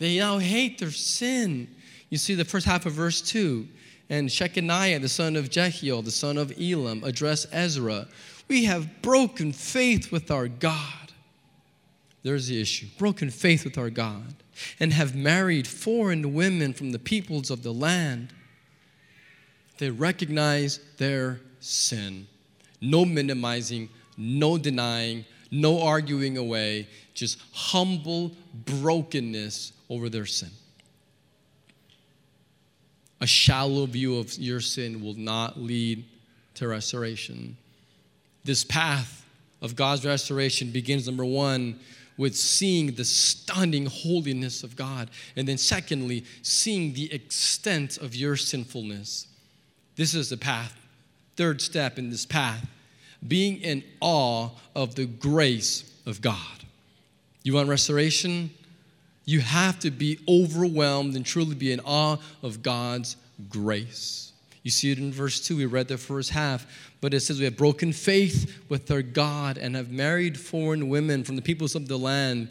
They 0.00 0.18
now 0.18 0.38
hate 0.38 0.78
their 0.78 0.90
sin. 0.90 1.68
You 2.08 2.18
see 2.18 2.34
the 2.34 2.44
first 2.44 2.66
half 2.66 2.86
of 2.86 2.94
verse 2.94 3.20
2. 3.20 3.68
And 4.08 4.28
Shechaniah, 4.28 5.00
the 5.00 5.08
son 5.08 5.36
of 5.36 5.50
Jehiel, 5.50 6.02
the 6.02 6.10
son 6.10 6.36
of 6.36 6.52
Elam, 6.58 7.04
address 7.04 7.46
Ezra. 7.52 8.08
We 8.48 8.64
have 8.64 9.02
broken 9.02 9.52
faith 9.52 10.10
with 10.10 10.30
our 10.32 10.48
God. 10.48 11.12
There's 12.22 12.48
the 12.48 12.60
issue 12.60 12.86
broken 12.98 13.30
faith 13.30 13.64
with 13.64 13.78
our 13.78 13.90
God 13.90 14.34
and 14.78 14.92
have 14.92 15.14
married 15.14 15.66
foreign 15.66 16.34
women 16.34 16.72
from 16.72 16.92
the 16.92 16.98
peoples 16.98 17.50
of 17.50 17.62
the 17.62 17.72
land, 17.72 18.32
they 19.78 19.90
recognize 19.90 20.80
their 20.98 21.40
sin. 21.60 22.26
No 22.80 23.04
minimizing, 23.04 23.88
no 24.16 24.58
denying, 24.58 25.24
no 25.50 25.82
arguing 25.82 26.36
away, 26.36 26.88
just 27.14 27.38
humble 27.52 28.32
brokenness 28.54 29.72
over 29.90 30.08
their 30.08 30.24
sin. 30.24 30.48
A 33.20 33.26
shallow 33.26 33.84
view 33.84 34.18
of 34.18 34.38
your 34.38 34.60
sin 34.60 35.04
will 35.04 35.14
not 35.14 35.60
lead 35.60 36.04
to 36.54 36.68
restoration. 36.68 37.58
This 38.44 38.64
path 38.64 39.26
of 39.60 39.76
God's 39.76 40.06
restoration 40.06 40.70
begins, 40.70 41.06
number 41.06 41.24
one, 41.24 41.78
with 42.16 42.34
seeing 42.34 42.94
the 42.94 43.04
stunning 43.04 43.86
holiness 43.86 44.62
of 44.62 44.76
God. 44.76 45.10
And 45.36 45.46
then, 45.46 45.58
secondly, 45.58 46.24
seeing 46.42 46.94
the 46.94 47.12
extent 47.12 47.98
of 47.98 48.14
your 48.14 48.36
sinfulness. 48.36 49.26
This 49.96 50.14
is 50.14 50.30
the 50.30 50.36
path. 50.38 50.74
Third 51.36 51.60
step 51.60 51.98
in 51.98 52.10
this 52.10 52.24
path 52.24 52.66
being 53.26 53.58
in 53.58 53.84
awe 54.00 54.50
of 54.74 54.94
the 54.94 55.06
grace 55.06 55.92
of 56.06 56.20
God. 56.20 56.64
You 57.42 57.54
want 57.54 57.68
restoration? 57.68 58.50
You 59.30 59.38
have 59.38 59.78
to 59.80 59.92
be 59.92 60.18
overwhelmed 60.28 61.14
and 61.14 61.24
truly 61.24 61.54
be 61.54 61.70
in 61.70 61.78
awe 61.84 62.16
of 62.42 62.64
God's 62.64 63.14
grace. 63.48 64.32
You 64.64 64.72
see 64.72 64.90
it 64.90 64.98
in 64.98 65.12
verse 65.12 65.40
2. 65.46 65.56
We 65.56 65.66
read 65.66 65.86
the 65.86 65.98
first 65.98 66.30
half. 66.30 66.66
But 67.00 67.14
it 67.14 67.20
says, 67.20 67.38
We 67.38 67.44
have 67.44 67.56
broken 67.56 67.92
faith 67.92 68.60
with 68.68 68.90
our 68.90 69.02
God 69.02 69.56
and 69.56 69.76
have 69.76 69.92
married 69.92 70.36
foreign 70.36 70.88
women 70.88 71.22
from 71.22 71.36
the 71.36 71.42
peoples 71.42 71.76
of 71.76 71.86
the 71.86 71.96
land. 71.96 72.50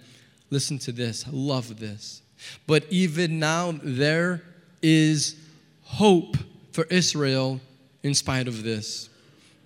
Listen 0.51 0.79
to 0.79 0.93
this. 0.93 1.27
I 1.27 1.31
love 1.33 1.81
this. 1.81 2.21
But 2.65 2.85
even 2.89 3.39
now, 3.39 3.77
there 3.83 4.41
is 4.81 5.35
hope 5.83 6.37
for 6.71 6.85
Israel 6.85 7.59
in 8.03 8.13
spite 8.13 8.47
of 8.47 8.63
this. 8.63 9.09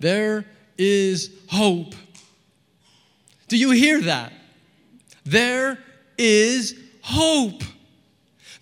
There 0.00 0.44
is 0.76 1.30
hope. 1.46 1.94
Do 3.46 3.56
you 3.56 3.70
hear 3.70 4.00
that? 4.00 4.32
There 5.24 5.78
is 6.18 6.80
hope. 7.04 7.62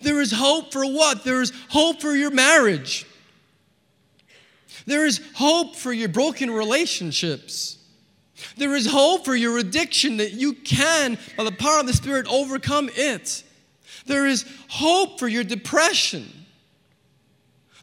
There 0.01 0.21
is 0.21 0.31
hope 0.31 0.73
for 0.73 0.85
what? 0.85 1.23
There 1.23 1.41
is 1.41 1.51
hope 1.69 2.01
for 2.01 2.13
your 2.13 2.29
marriage. 2.29 3.05
There 4.85 5.05
is 5.05 5.21
hope 5.33 5.75
for 5.75 5.93
your 5.93 6.09
broken 6.09 6.51
relationships. 6.51 7.77
There 8.57 8.75
is 8.75 8.85
hope 8.85 9.23
for 9.23 9.35
your 9.35 9.57
addiction 9.57 10.17
that 10.17 10.33
you 10.33 10.53
can, 10.53 11.17
by 11.37 11.45
the 11.45 11.51
power 11.53 11.79
of 11.79 11.87
the 11.87 11.93
Spirit, 11.93 12.27
overcome 12.29 12.89
it. 12.93 13.43
There 14.05 14.27
is 14.27 14.45
hope 14.67 15.19
for 15.19 15.29
your 15.29 15.45
depression. 15.45 16.29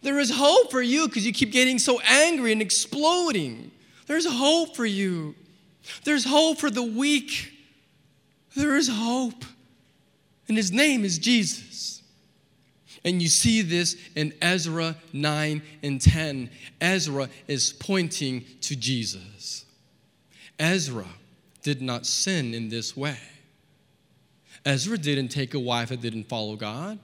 There 0.02 0.18
is 0.18 0.30
hope 0.30 0.70
for 0.70 0.82
you 0.82 1.08
because 1.08 1.24
you 1.24 1.32
keep 1.32 1.52
getting 1.52 1.78
so 1.78 2.00
angry 2.00 2.52
and 2.52 2.60
exploding. 2.60 3.70
There's 4.06 4.26
hope 4.26 4.76
for 4.76 4.84
you. 4.84 5.34
There's 6.04 6.24
hope 6.24 6.58
for 6.58 6.70
the 6.70 6.82
weak. 6.82 7.52
There 8.54 8.76
is 8.76 8.88
hope. 8.88 9.44
And 10.50 10.56
his 10.56 10.72
name 10.72 11.04
is 11.04 11.16
Jesus. 11.16 12.02
And 13.04 13.22
you 13.22 13.28
see 13.28 13.62
this 13.62 13.96
in 14.16 14.34
Ezra 14.42 14.96
9 15.12 15.62
and 15.84 16.00
10. 16.00 16.50
Ezra 16.80 17.28
is 17.46 17.72
pointing 17.72 18.44
to 18.62 18.74
Jesus. 18.74 19.64
Ezra 20.58 21.06
did 21.62 21.80
not 21.80 22.04
sin 22.04 22.52
in 22.52 22.68
this 22.68 22.96
way. 22.96 23.16
Ezra 24.66 24.98
didn't 24.98 25.28
take 25.28 25.54
a 25.54 25.60
wife 25.60 25.90
that 25.90 26.00
didn't 26.00 26.24
follow 26.24 26.56
God. 26.56 26.98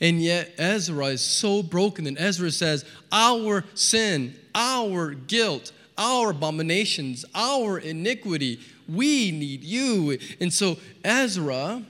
And 0.00 0.22
yet, 0.22 0.52
Ezra 0.56 1.06
is 1.06 1.20
so 1.20 1.64
broken. 1.64 2.06
And 2.06 2.16
Ezra 2.16 2.52
says, 2.52 2.84
Our 3.10 3.64
sin, 3.74 4.38
our 4.54 5.14
guilt, 5.14 5.72
our 5.98 6.30
abominations, 6.30 7.24
our 7.34 7.80
iniquity, 7.80 8.60
we 8.88 9.32
need 9.32 9.64
you. 9.64 10.16
And 10.40 10.52
so, 10.52 10.78
Ezra, 11.02 11.82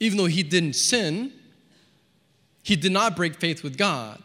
even 0.00 0.16
though 0.16 0.24
he 0.24 0.42
didn't 0.42 0.72
sin, 0.72 1.32
he 2.62 2.74
did 2.74 2.92
not 2.92 3.14
break 3.14 3.36
faith 3.36 3.62
with 3.62 3.76
God. 3.76 4.22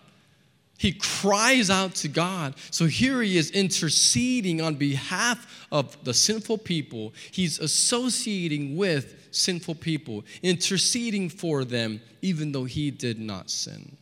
He 0.78 0.94
cries 0.94 1.70
out 1.70 1.96
to 1.96 2.08
God. 2.08 2.56
So 2.72 2.86
here 2.86 3.22
he 3.22 3.38
is 3.38 3.52
interceding 3.52 4.62
on 4.62 4.76
behalf 4.76 5.68
of 5.72 6.02
the 6.04 6.14
sinful 6.14 6.60
people. 6.60 7.14
He's 7.32 7.60
associating 7.60 8.76
with 8.76 9.30
sinful 9.32 9.76
people, 9.76 10.26
interceding 10.44 11.30
for 11.30 11.64
them, 11.64 12.02
even 12.22 12.52
though 12.52 12.66
he 12.66 12.92
did 12.92 13.20
not 13.20 13.50
sin. 13.50 13.96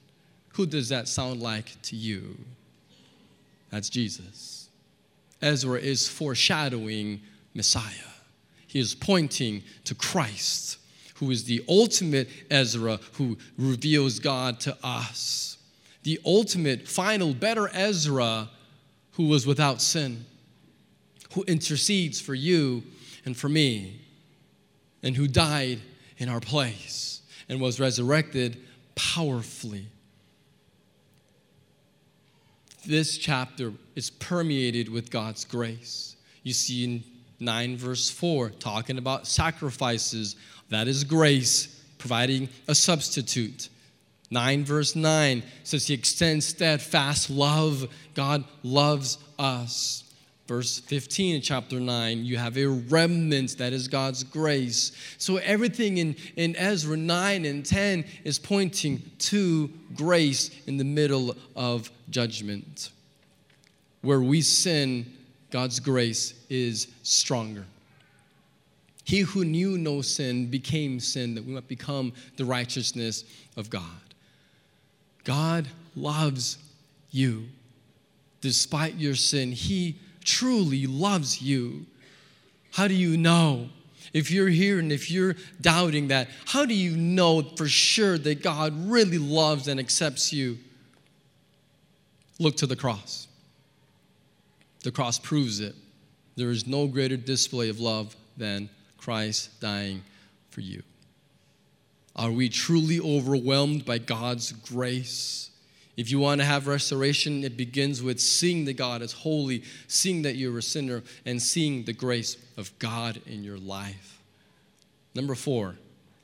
Who 0.54 0.66
does 0.66 0.90
that 0.90 1.08
sound 1.08 1.42
like 1.42 1.80
to 1.84 1.96
you? 1.96 2.38
That's 3.70 3.90
Jesus. 3.90 4.70
Ezra 5.42 5.80
is 5.80 6.08
foreshadowing 6.08 7.22
Messiah, 7.54 7.94
he 8.66 8.80
is 8.80 8.96
pointing 8.96 9.64
to 9.84 9.94
Christ 9.94 10.80
who 11.16 11.32
is 11.32 11.44
the 11.44 11.64
ultimate 11.68 12.30
Ezra 12.50 13.00
who 13.14 13.38
reveals 13.58 14.20
God 14.20 14.60
to 14.62 14.78
us. 14.84 15.58
The 16.04 16.20
ultimate, 16.26 16.88
final, 16.88 17.34
better 17.34 17.70
Ezra 17.74 18.50
who 19.14 19.28
was 19.28 19.46
without 19.46 19.82
sin, 19.82 20.26
who 21.34 21.44
intercedes 21.44 22.20
for 22.20 22.34
you 22.34 22.84
and 23.26 23.38
for 23.38 23.48
me, 23.48 24.02
and 25.02 25.16
who 25.16 25.28
died 25.28 25.80
in 26.18 26.30
our 26.30 26.40
place 26.40 27.22
and 27.50 27.62
was 27.62 27.80
resurrected 27.80 28.58
powerfully. 28.96 29.88
This 32.86 33.18
chapter 33.18 33.72
is 33.96 34.10
permeated 34.10 34.90
with 34.90 35.10
God's 35.10 35.46
grace. 35.46 36.16
You 36.44 36.54
see 36.54 36.84
in 36.84 37.04
9, 37.40 37.78
verse 37.78 38.10
4, 38.10 38.50
talking 38.52 38.98
about 38.98 39.28
sacrifices 39.28 40.36
that 40.70 40.88
is 40.88 41.04
grace, 41.04 41.68
providing 41.98 42.50
a 42.68 42.76
substitute. 42.76 43.70
9 44.32 44.66
verse 44.66 44.96
9 44.96 45.44
says 45.64 45.88
he 45.88 45.94
extends 45.94 46.46
steadfast 46.46 47.30
love. 47.30 47.88
God 48.16 48.44
loves 48.64 49.20
us. 49.38 50.04
Verse 50.48 50.80
15 50.80 51.36
in 51.36 51.42
chapter 51.42 51.80
9, 51.80 52.26
you 52.26 52.38
have 52.38 52.58
a 52.58 52.68
remnant 52.68 53.58
that 53.60 53.72
is 53.72 53.88
God's 53.88 54.26
grace. 54.26 54.92
So 55.18 55.38
everything 55.38 56.00
in, 56.00 56.16
in 56.36 56.56
Ezra 56.58 56.98
9 56.98 57.46
and 57.46 57.66
10 57.66 58.04
is 58.26 58.40
pointing 58.40 59.02
to 59.20 59.70
grace 59.96 60.52
in 60.68 60.76
the 60.78 60.84
middle 60.84 61.36
of 61.56 61.90
judgment. 62.10 62.92
Where 64.02 64.20
we 64.20 64.42
sin, 64.42 65.14
God's 65.50 65.80
grace 65.80 66.34
is 66.50 66.88
stronger. 67.04 67.64
He 69.14 69.20
who 69.20 69.46
knew 69.46 69.78
no 69.78 70.02
sin 70.02 70.48
became 70.48 71.00
sin 71.00 71.36
that 71.36 71.46
we 71.46 71.54
might 71.54 71.68
become 71.68 72.14
the 72.36 72.46
righteousness 72.46 73.26
of 73.56 73.70
God. 73.70 73.84
God 75.24 75.68
loves 75.96 76.58
you. 77.12 77.44
Despite 78.42 78.96
your 78.96 79.14
sin, 79.14 79.52
He 79.52 80.00
truly 80.26 80.88
loves 80.88 81.44
you. 81.44 81.86
How 82.72 82.88
do 82.88 82.96
you 82.96 83.16
know? 83.16 83.70
If 84.14 84.32
you're 84.32 84.50
here 84.50 84.80
and 84.80 84.92
if 84.92 85.12
you're 85.12 85.36
doubting 85.62 86.08
that, 86.08 86.28
how 86.48 86.66
do 86.66 86.74
you 86.74 86.98
know 86.98 87.44
for 87.44 87.68
sure 87.68 88.18
that 88.18 88.42
God 88.42 88.74
really 88.90 89.20
loves 89.20 89.68
and 89.68 89.80
accepts 89.80 90.34
you? 90.34 90.58
Look 92.40 92.58
to 92.58 92.66
the 92.66 92.76
cross. 92.76 93.28
The 94.82 94.92
cross 94.92 95.20
proves 95.20 95.60
it. 95.60 95.76
There 96.36 96.50
is 96.50 96.66
no 96.66 96.88
greater 96.88 97.16
display 97.16 97.70
of 97.70 97.80
love 97.80 98.16
than 98.38 98.72
Christ 99.04 99.60
dying 99.60 100.02
for 100.50 100.62
you. 100.62 100.82
Are 102.16 102.32
we 102.32 102.48
truly 102.48 103.02
overwhelmed 103.02 103.84
by 103.84 103.98
God's 103.98 104.54
grace? 104.54 105.50
If 105.98 106.10
you 106.10 106.20
want 106.20 106.40
to 106.40 106.46
have 106.46 106.68
restoration, 106.68 107.44
it 107.44 107.58
begins 107.58 108.02
with 108.02 108.22
seeing 108.22 108.64
that 108.64 108.78
God 108.78 109.02
is 109.02 109.12
holy, 109.12 109.64
seeing 109.88 110.22
that 110.22 110.38
you're 110.38 110.58
a 110.58 110.62
sinner, 110.62 111.04
and 111.26 111.42
seeing 111.42 111.84
the 111.84 111.92
grace 111.92 112.38
of 112.56 112.72
God 112.80 113.20
in 113.26 113.44
your 113.44 113.58
life. 113.58 114.22
Number 115.14 115.36
four, 115.36 115.76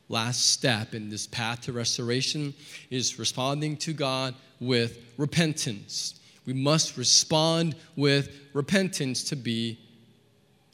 last 0.08 0.52
step 0.52 0.94
in 0.94 1.10
this 1.10 1.28
path 1.28 1.62
to 1.64 1.74
restoration 1.74 2.54
is 2.90 3.20
responding 3.20 3.76
to 3.78 3.92
God 3.92 4.36
with 4.62 5.00
repentance. 5.18 6.18
We 6.46 6.54
must 6.54 6.96
respond 6.96 7.76
with 7.98 8.30
repentance 8.54 9.26
to 9.26 9.36
be 9.36 9.78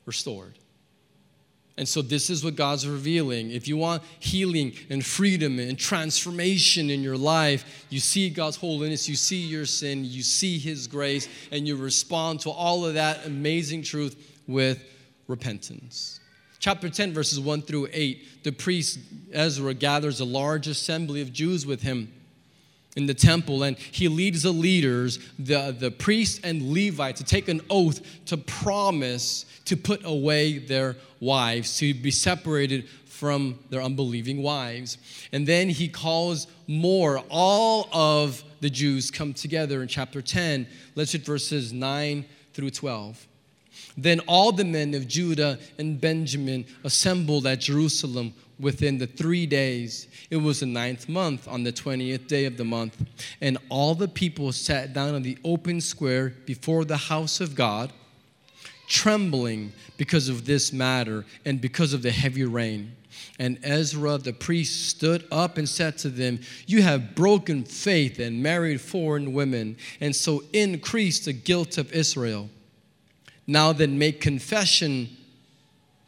restored. 0.05 0.53
And 1.78 1.88
so, 1.88 2.01
this 2.01 2.30
is 2.30 2.43
what 2.43 2.55
God's 2.55 2.88
revealing. 2.88 3.51
If 3.51 3.67
you 3.67 3.76
want 3.76 4.01
healing 4.19 4.73
and 4.89 5.05
freedom 5.05 5.59
and 5.59 5.78
transformation 5.78 6.89
in 6.89 7.03
your 7.03 7.17
life, 7.17 7.86
you 7.89 7.99
see 7.99 8.30
God's 8.30 8.55
holiness, 8.55 9.09
you 9.09 9.15
see 9.15 9.41
your 9.41 9.65
sin, 9.65 10.05
you 10.05 10.23
see 10.23 10.57
His 10.57 10.88
grace, 10.88 11.28
and 11.51 11.67
you 11.67 11.76
respond 11.76 12.39
to 12.41 12.49
all 12.49 12.86
of 12.86 12.93
that 12.93 13.26
amazing 13.26 13.84
truth 13.84 14.15
with 14.47 14.84
repentance. 15.28 16.21
Chapter 16.59 16.89
10, 16.89 17.13
verses 17.13 17.39
1 17.39 17.63
through 17.63 17.89
8, 17.91 18.43
the 18.43 18.51
priest 18.51 18.99
Ezra 19.34 19.73
gathers 19.73 20.21
a 20.21 20.26
large 20.26 20.67
assembly 20.67 21.21
of 21.21 21.34
Jews 21.34 21.65
with 21.65 21.82
him 21.82 22.11
in 22.95 23.05
the 23.05 23.13
temple 23.13 23.63
and 23.63 23.78
he 23.78 24.07
leads 24.07 24.43
the 24.43 24.51
leaders, 24.51 25.19
the, 25.38 25.76
the 25.78 25.91
priests 25.91 26.39
and 26.43 26.73
Levites, 26.73 27.19
to 27.19 27.26
take 27.26 27.49
an 27.49 27.61
oath 27.69 28.01
to 28.26 28.38
promise 28.38 29.45
to 29.66 29.78
put 29.78 30.05
away 30.05 30.57
their 30.57 30.95
wives, 31.20 31.78
to 31.80 31.93
be 31.93 32.11
separated 32.11 32.88
from 33.05 33.59
their 33.70 33.82
unbelieving 33.82 34.43
wives. 34.43 34.97
And 35.32 35.47
then 35.47 35.70
he 35.70 35.88
calls 35.88 36.47
more. 36.68 37.24
All 37.30 37.88
of 37.93 38.43
the 38.59 38.70
Jews 38.70 39.09
come 39.09 39.34
together 39.34 39.82
in 39.82 39.88
chapter 39.88 40.22
10. 40.22 40.68
Let's 40.95 41.13
read 41.13 41.26
verses 41.26 41.72
9 41.72 42.26
through 42.53 42.72
12. 42.72 43.28
Then 43.97 44.20
all 44.22 44.51
the 44.51 44.66
men 44.66 44.93
of 44.93 45.07
Judah 45.07 45.57
and 45.78 45.99
Benjamin 45.99 46.66
assembled 46.84 47.47
at 47.47 47.61
Jerusalem 47.61 48.34
within 48.59 48.97
the 48.97 49.07
three 49.07 49.45
days. 49.45 50.07
It 50.30 50.38
was 50.38 50.59
the 50.59 50.66
ninth 50.66 51.07
month 51.09 51.47
on 51.47 51.63
the 51.63 51.72
20th 51.72 52.28
day 52.28 52.45
of 52.45 52.57
the 52.57 52.66
month. 52.66 53.01
And 53.41 53.57
all 53.70 53.95
the 53.95 54.07
people 54.07 54.51
sat 54.51 54.93
down 54.93 55.16
in 55.16 55.24
the 55.24 55.38
open 55.43 55.82
square 55.82 56.34
before 56.45 56.86
the 56.86 56.97
house 56.97 57.41
of 57.41 57.55
God, 57.55 57.91
trembling 58.88 59.71
because 59.97 60.29
of 60.29 60.45
this 60.45 60.73
matter 60.73 61.25
and 61.45 61.61
because 61.61 61.93
of 61.93 62.01
the 62.01 62.11
heavy 62.11 62.43
rain. 62.43 62.95
And 63.39 63.59
Ezra 63.63 64.17
the 64.17 64.33
priest 64.33 64.89
stood 64.89 65.25
up 65.31 65.57
and 65.57 65.67
said 65.67 65.97
to 65.99 66.09
them, 66.09 66.39
You 66.67 66.81
have 66.81 67.15
broken 67.15 67.63
faith 67.63 68.19
and 68.19 68.41
married 68.41 68.81
foreign 68.81 69.33
women, 69.33 69.77
and 69.99 70.15
so 70.15 70.43
increased 70.53 71.25
the 71.25 71.33
guilt 71.33 71.77
of 71.77 71.91
Israel. 71.91 72.49
Now 73.47 73.73
then, 73.73 73.97
make 73.97 74.21
confession 74.21 75.09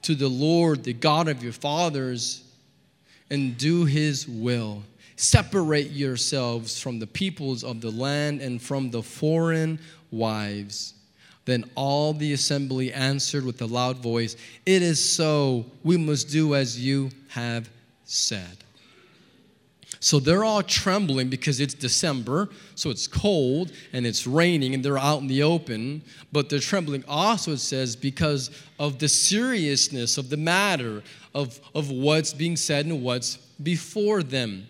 to 0.03 0.15
the 0.15 0.29
Lord, 0.29 0.83
the 0.83 0.93
God 0.93 1.27
of 1.27 1.43
your 1.43 1.53
fathers, 1.53 2.43
and 3.29 3.57
do 3.57 3.85
his 3.85 4.27
will. 4.27 4.83
Separate 5.17 5.91
yourselves 5.91 6.79
from 6.79 6.99
the 6.99 7.07
peoples 7.07 7.63
of 7.63 7.81
the 7.81 7.91
land 7.91 8.41
and 8.41 8.61
from 8.61 8.91
the 8.91 9.03
foreign 9.03 9.79
wives. 10.11 10.93
Then 11.47 11.63
all 11.75 12.11
the 12.11 12.33
assembly 12.33 12.91
answered 12.91 13.45
with 13.45 13.61
a 13.61 13.65
loud 13.65 13.99
voice, 13.99 14.35
It 14.65 14.81
is 14.81 15.03
so. 15.03 15.65
We 15.81 15.95
must 15.95 16.29
do 16.29 16.55
as 16.55 16.77
you 16.77 17.09
have 17.29 17.69
said. 18.03 18.57
So 20.01 20.19
they're 20.19 20.43
all 20.43 20.61
trembling 20.61 21.29
because 21.29 21.61
it's 21.61 21.73
December, 21.73 22.49
so 22.75 22.89
it's 22.89 23.07
cold 23.07 23.71
and 23.93 24.05
it's 24.05 24.27
raining 24.27 24.73
and 24.73 24.83
they're 24.83 24.97
out 24.97 25.21
in 25.21 25.27
the 25.27 25.41
open. 25.41 26.01
But 26.33 26.49
they're 26.49 26.59
trembling 26.59 27.05
also, 27.07 27.53
it 27.53 27.59
says, 27.59 27.95
because 27.95 28.51
of 28.77 28.99
the 28.99 29.07
seriousness 29.07 30.17
of 30.17 30.29
the 30.29 30.35
matter, 30.35 31.01
of, 31.33 31.61
of 31.73 31.89
what's 31.89 32.33
being 32.33 32.57
said 32.57 32.87
and 32.87 33.01
what's 33.01 33.37
before 33.63 34.21
them. 34.21 34.67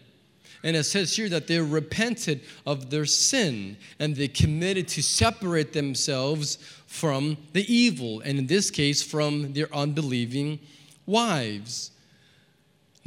And 0.64 0.76
it 0.76 0.84
says 0.84 1.16
here 1.16 1.30
that 1.30 1.48
they 1.48 1.60
repented 1.60 2.42
of 2.66 2.90
their 2.90 3.06
sin 3.06 3.78
and 4.00 4.16
they 4.16 4.28
committed 4.28 4.88
to 4.90 5.04
separate 5.04 5.74
themselves 5.74 6.58
from 6.88 7.38
the 7.54 7.72
evil, 7.72 8.22
and 8.22 8.40
in 8.40 8.48
this 8.48 8.72
case, 8.72 9.04
from 9.04 9.54
their 9.54 9.74
unbelieving 9.76 10.60
wives. 11.06 11.92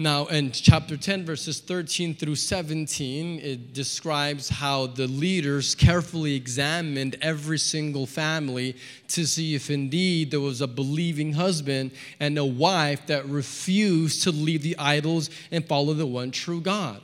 Now, 0.01 0.27
in 0.27 0.51
chapter 0.53 0.97
10, 0.97 1.27
verses 1.27 1.61
13 1.61 2.15
through 2.15 2.37
17, 2.37 3.39
it 3.41 3.75
describes 3.75 4.49
how 4.49 4.87
the 4.87 5.07
leaders 5.07 5.75
carefully 5.75 6.35
examined 6.35 7.17
every 7.21 7.59
single 7.59 8.07
family 8.07 8.77
to 9.09 9.27
see 9.27 9.55
if 9.55 9.69
indeed 9.69 10.31
there 10.31 10.41
was 10.41 10.63
a 10.63 10.67
believing 10.67 11.35
husband 11.35 11.91
and 12.19 12.39
a 12.39 12.45
wife 12.45 13.07
that 13.09 13.27
refused 13.27 14.23
to 14.23 14.31
leave 14.31 14.63
the 14.63 14.79
idols 14.79 15.29
and 15.51 15.69
follow 15.69 15.93
the 15.93 16.07
one 16.07 16.31
true 16.31 16.63
God. 16.63 17.03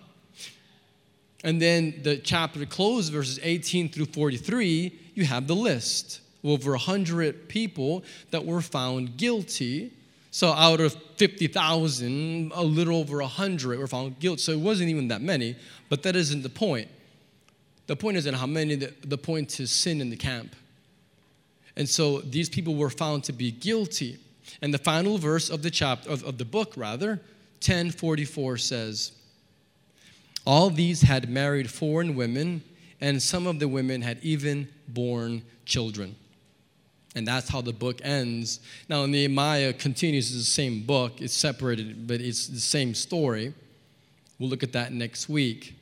And 1.45 1.61
then 1.61 2.01
the 2.03 2.16
chapter 2.16 2.64
closes, 2.66 3.11
verses 3.11 3.39
18 3.43 3.91
through 3.91 4.07
43, 4.07 4.99
you 5.14 5.24
have 5.24 5.47
the 5.47 5.55
list. 5.55 6.20
of 6.43 6.51
Over 6.51 6.72
100 6.72 7.49
people 7.49 8.05
that 8.30 8.45
were 8.45 8.62
found 8.62 9.16
guilty 9.16 9.93
so 10.37 10.53
out 10.53 10.82
of 10.82 10.93
50,000, 11.16 12.53
a 12.55 12.62
little 12.62 12.99
over 12.99 13.20
100 13.20 13.78
were 13.78 13.87
found 13.87 14.18
guilty. 14.18 14.43
So 14.43 14.53
it 14.53 14.59
wasn't 14.59 14.91
even 14.91 15.09
that 15.09 15.22
many, 15.22 15.57
but 15.89 16.03
that 16.03 16.14
isn't 16.14 16.43
the 16.43 16.51
point. 16.51 16.89
The 17.87 17.97
point 17.97 18.18
isn't 18.18 18.34
how 18.34 18.45
many, 18.45 18.74
the, 18.74 18.93
the 19.01 19.16
point 19.16 19.59
is 19.59 19.70
sin 19.70 19.99
in 19.99 20.11
the 20.11 20.16
camp. 20.16 20.55
And 21.74 21.89
so 21.89 22.20
these 22.20 22.51
people 22.51 22.74
were 22.74 22.91
found 22.91 23.24
to 23.24 23.32
be 23.32 23.51
guilty. 23.51 24.18
And 24.61 24.74
the 24.74 24.78
final 24.78 25.16
verse 25.16 25.49
of 25.49 25.62
the 25.62 25.70
chapter 25.70 26.11
of, 26.11 26.22
of 26.22 26.37
the 26.37 26.45
book, 26.45 26.74
rather, 26.76 27.12
1044 27.64 28.59
says, 28.59 29.12
All 30.47 30.70
these 30.70 31.03
had 31.03 31.28
married 31.28 31.70
foreign 31.70 32.14
women, 32.14 32.62
and 33.01 33.20
some 33.20 33.47
of 33.47 33.59
the 33.59 33.68
women 33.68 34.01
had 34.01 34.18
even 34.22 34.68
borne 34.88 35.42
children. 35.64 36.14
And 37.16 37.26
that's 37.26 37.49
how 37.49 37.62
the 37.62 37.72
book 37.72 38.01
ends. 38.05 38.61
Now, 38.88 39.07
Nehemiah 39.07 39.72
continues 39.72 40.32
the 40.32 40.42
same 40.42 40.82
book. 40.82 41.20
It's 41.20 41.34
separated, 41.34 42.07
but 42.07 42.20
it's 42.20 42.47
the 42.47 42.61
same 42.61 42.94
story. 42.94 43.55
We'll 44.38 44.51
look 44.51 44.62
at 44.62 44.72
that 44.72 44.92
next 44.92 45.28
week. 45.28 45.74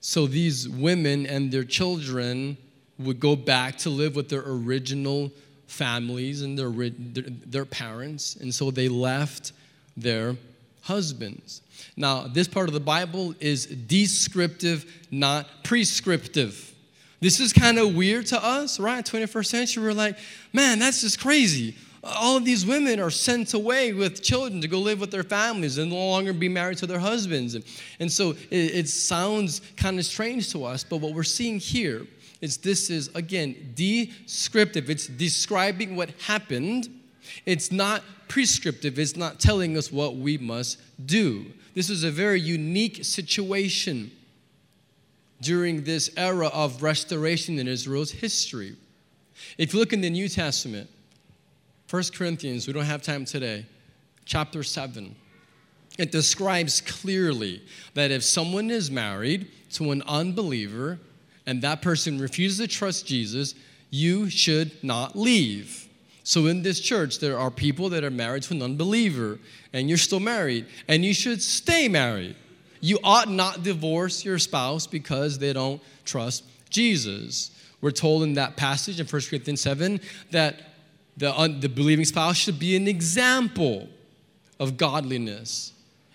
So 0.00 0.26
these 0.26 0.68
women 0.68 1.26
and 1.26 1.52
their 1.52 1.64
children 1.64 2.56
would 2.98 3.20
go 3.20 3.36
back 3.36 3.76
to 3.78 3.90
live 3.90 4.16
with 4.16 4.30
their 4.30 4.42
original 4.46 5.30
families 5.66 6.42
and 6.42 6.58
their, 6.58 6.70
their, 6.70 7.24
their 7.46 7.64
parents. 7.66 8.36
And 8.36 8.52
so 8.54 8.70
they 8.70 8.88
left 8.88 9.52
their 9.96 10.36
husbands. 10.82 11.60
Now, 11.96 12.26
this 12.26 12.48
part 12.48 12.68
of 12.68 12.74
the 12.74 12.80
Bible 12.80 13.34
is 13.40 13.66
descriptive, 13.66 14.84
not 15.10 15.46
prescriptive. 15.64 16.74
This 17.20 17.38
is 17.38 17.52
kind 17.52 17.78
of 17.78 17.94
weird 17.94 18.26
to 18.26 18.42
us, 18.42 18.80
right? 18.80 19.04
21st 19.04 19.46
century, 19.46 19.82
we're 19.84 19.92
like, 19.92 20.18
man, 20.52 20.78
that's 20.78 21.02
just 21.02 21.20
crazy. 21.20 21.76
All 22.02 22.38
of 22.38 22.46
these 22.46 22.64
women 22.64 22.98
are 22.98 23.10
sent 23.10 23.52
away 23.52 23.92
with 23.92 24.22
children 24.22 24.62
to 24.62 24.68
go 24.68 24.78
live 24.78 25.00
with 25.00 25.10
their 25.10 25.22
families 25.22 25.76
and 25.76 25.90
no 25.90 25.96
longer 25.96 26.32
be 26.32 26.48
married 26.48 26.78
to 26.78 26.86
their 26.86 26.98
husbands. 26.98 27.56
And, 27.98 28.10
so 28.10 28.30
it, 28.30 28.56
it 28.74 28.88
sounds 28.88 29.60
kind 29.76 29.98
of 29.98 30.06
strange 30.06 30.50
to 30.52 30.64
us, 30.64 30.82
but 30.82 30.96
what 30.96 31.12
we're 31.12 31.22
seeing 31.22 31.58
here 31.58 32.06
is 32.40 32.56
this 32.56 32.88
is, 32.88 33.10
again, 33.14 33.54
descriptive. 33.74 34.88
It's 34.88 35.06
describing 35.06 35.94
what 35.94 36.10
happened. 36.22 36.88
It's 37.44 37.70
not 37.70 38.02
prescriptive. 38.28 38.98
It's 38.98 39.16
not 39.16 39.38
telling 39.38 39.76
us 39.76 39.92
what 39.92 40.16
we 40.16 40.38
must 40.38 40.80
do. 41.04 41.46
This 41.80 41.88
is 41.88 42.04
a 42.04 42.10
very 42.10 42.38
unique 42.38 43.06
situation 43.06 44.10
during 45.40 45.82
this 45.82 46.10
era 46.14 46.48
of 46.48 46.82
restoration 46.82 47.58
in 47.58 47.66
Israel's 47.66 48.10
history. 48.10 48.76
If 49.56 49.72
you 49.72 49.80
look 49.80 49.94
in 49.94 50.02
the 50.02 50.10
New 50.10 50.28
Testament, 50.28 50.90
1 51.88 52.02
Corinthians, 52.14 52.66
we 52.66 52.74
don't 52.74 52.84
have 52.84 53.00
time 53.00 53.24
today, 53.24 53.64
chapter 54.26 54.62
7, 54.62 55.16
it 55.98 56.12
describes 56.12 56.82
clearly 56.82 57.62
that 57.94 58.10
if 58.10 58.24
someone 58.24 58.70
is 58.70 58.90
married 58.90 59.50
to 59.70 59.90
an 59.90 60.02
unbeliever 60.02 60.98
and 61.46 61.62
that 61.62 61.80
person 61.80 62.18
refuses 62.18 62.58
to 62.58 62.68
trust 62.68 63.06
Jesus, 63.06 63.54
you 63.88 64.28
should 64.28 64.84
not 64.84 65.16
leave. 65.16 65.88
So 66.30 66.46
in 66.46 66.62
this 66.62 66.78
church, 66.78 67.18
there 67.18 67.36
are 67.36 67.50
people 67.50 67.88
that 67.88 68.04
are 68.04 68.10
married 68.10 68.44
to 68.44 68.54
an 68.54 68.62
unbeliever, 68.62 69.40
and 69.72 69.88
you're 69.88 69.98
still 69.98 70.20
married, 70.20 70.64
and 70.86 71.04
you 71.04 71.12
should 71.12 71.42
stay 71.42 71.88
married. 71.88 72.36
You 72.80 73.00
ought 73.02 73.28
not 73.28 73.64
divorce 73.64 74.24
your 74.24 74.38
spouse 74.38 74.86
because 74.86 75.40
they 75.40 75.52
don't 75.52 75.82
trust 76.04 76.44
Jesus. 76.68 77.50
We're 77.80 77.90
told 77.90 78.22
in 78.22 78.34
that 78.34 78.56
passage 78.56 79.00
in 79.00 79.08
1 79.08 79.22
Corinthians 79.22 79.60
7 79.60 80.00
that 80.30 80.54
the, 81.16 81.36
un, 81.36 81.58
the 81.58 81.68
believing 81.68 82.04
spouse 82.04 82.36
should 82.36 82.60
be 82.60 82.76
an 82.76 82.86
example 82.86 83.88
of 84.60 84.76
godliness 84.76 85.72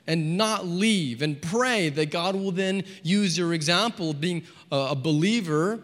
and 0.07 0.37
not 0.37 0.65
leave 0.65 1.23
and 1.23 1.41
pray 1.41 1.89
that 1.89 2.09
God 2.09 2.37
will 2.37 2.53
then 2.53 2.85
use 3.03 3.37
your 3.37 3.53
example 3.53 4.11
of 4.11 4.21
being 4.21 4.43
a, 4.71 4.91
a 4.91 4.95
believer 4.95 5.83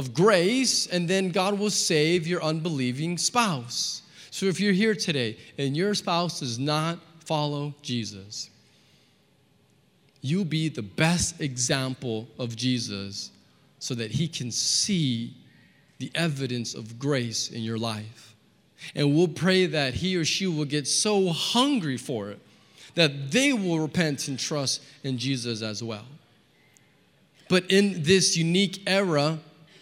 of 0.00 0.14
grace 0.14 0.86
and 0.86 1.06
then 1.06 1.28
God 1.28 1.58
will 1.58 1.70
save 1.70 2.26
your 2.26 2.42
unbelieving 2.42 3.18
spouse. 3.18 4.00
So 4.30 4.46
if 4.46 4.58
you're 4.58 4.72
here 4.72 4.94
today 4.94 5.36
and 5.58 5.76
your 5.76 5.94
spouse 5.94 6.40
does 6.40 6.58
not 6.58 6.98
follow 7.26 7.74
Jesus, 7.82 8.48
you'll 10.22 10.46
be 10.46 10.70
the 10.70 10.82
best 10.82 11.42
example 11.42 12.26
of 12.38 12.56
Jesus 12.56 13.30
so 13.78 13.94
that 13.94 14.10
he 14.10 14.26
can 14.26 14.50
see 14.50 15.34
the 15.98 16.10
evidence 16.14 16.74
of 16.74 16.98
grace 16.98 17.50
in 17.50 17.60
your 17.60 17.76
life. 17.78 18.34
And 18.94 19.14
we'll 19.14 19.28
pray 19.28 19.66
that 19.66 19.92
he 19.92 20.16
or 20.16 20.24
she 20.24 20.46
will 20.46 20.64
get 20.64 20.88
so 20.88 21.28
hungry 21.28 21.98
for 21.98 22.30
it 22.30 22.38
that 22.94 23.30
they 23.30 23.52
will 23.52 23.80
repent 23.80 24.28
and 24.28 24.38
trust 24.38 24.82
in 25.04 25.18
Jesus 25.18 25.60
as 25.60 25.82
well. 25.82 26.06
But 27.50 27.70
in 27.70 28.02
this 28.02 28.34
unique 28.34 28.82
era 28.86 29.40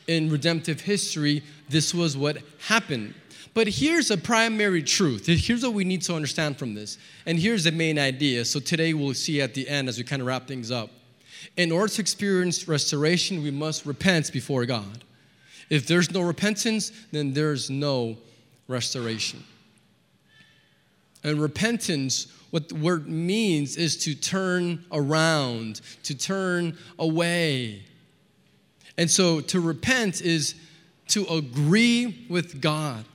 in 0.09 0.31
redemptive 0.31 0.81
history, 0.81 1.45
this 1.69 1.95
was 1.95 2.17
what 2.17 2.39
happened. 2.67 3.15
But 3.55 3.69
here's 3.69 4.11
a 4.11 4.17
primary 4.17 4.83
truth. 4.83 5.27
Here's 5.27 5.63
what 5.63 5.75
we 5.75 5.85
need 5.85 6.03
to 6.03 6.15
understand 6.15 6.59
from 6.59 6.75
this. 6.75 6.99
And 7.27 7.39
here's 7.39 7.65
the 7.65 7.73
main 7.73 7.99
idea. 7.99 8.45
So 8.45 8.59
today 8.59 8.95
we'll 8.95 9.15
see 9.15 9.41
at 9.41 9.55
the 9.55 9.69
end 9.69 9.89
as 9.89 9.99
we 9.99 10.05
kind 10.05 10.21
of 10.21 10.27
wrap 10.27 10.49
things 10.49 10.71
up. 10.71 10.91
In 11.57 11.71
order 11.71 11.93
to 11.95 12.01
experience 12.01 12.67
restoration, 12.67 13.43
we 13.43 13.51
must 13.51 13.87
repent 13.87 14.33
before 14.33 14.65
God. 14.65 15.05
If 15.71 15.87
there's 15.87 16.11
no 16.11 16.23
repentance, 16.23 16.93
then 17.13 17.33
there's 17.33 17.69
no 17.69 18.17
restoration. 18.69 19.45
And 21.25 21.41
repentance, 21.41 22.33
what 22.51 22.69
the 22.69 22.77
word 22.77 23.09
means 23.09 23.77
is 23.77 23.97
to 24.05 24.15
turn 24.15 24.85
around, 24.93 25.81
to 26.05 26.17
turn 26.17 26.79
away. 26.99 27.83
And 28.99 29.11
so 29.11 29.41
to 29.41 29.61
repent 29.61 30.21
is 30.21 30.55
to 31.09 31.25
agree 31.29 32.27
with 32.29 32.61
God 32.61 33.07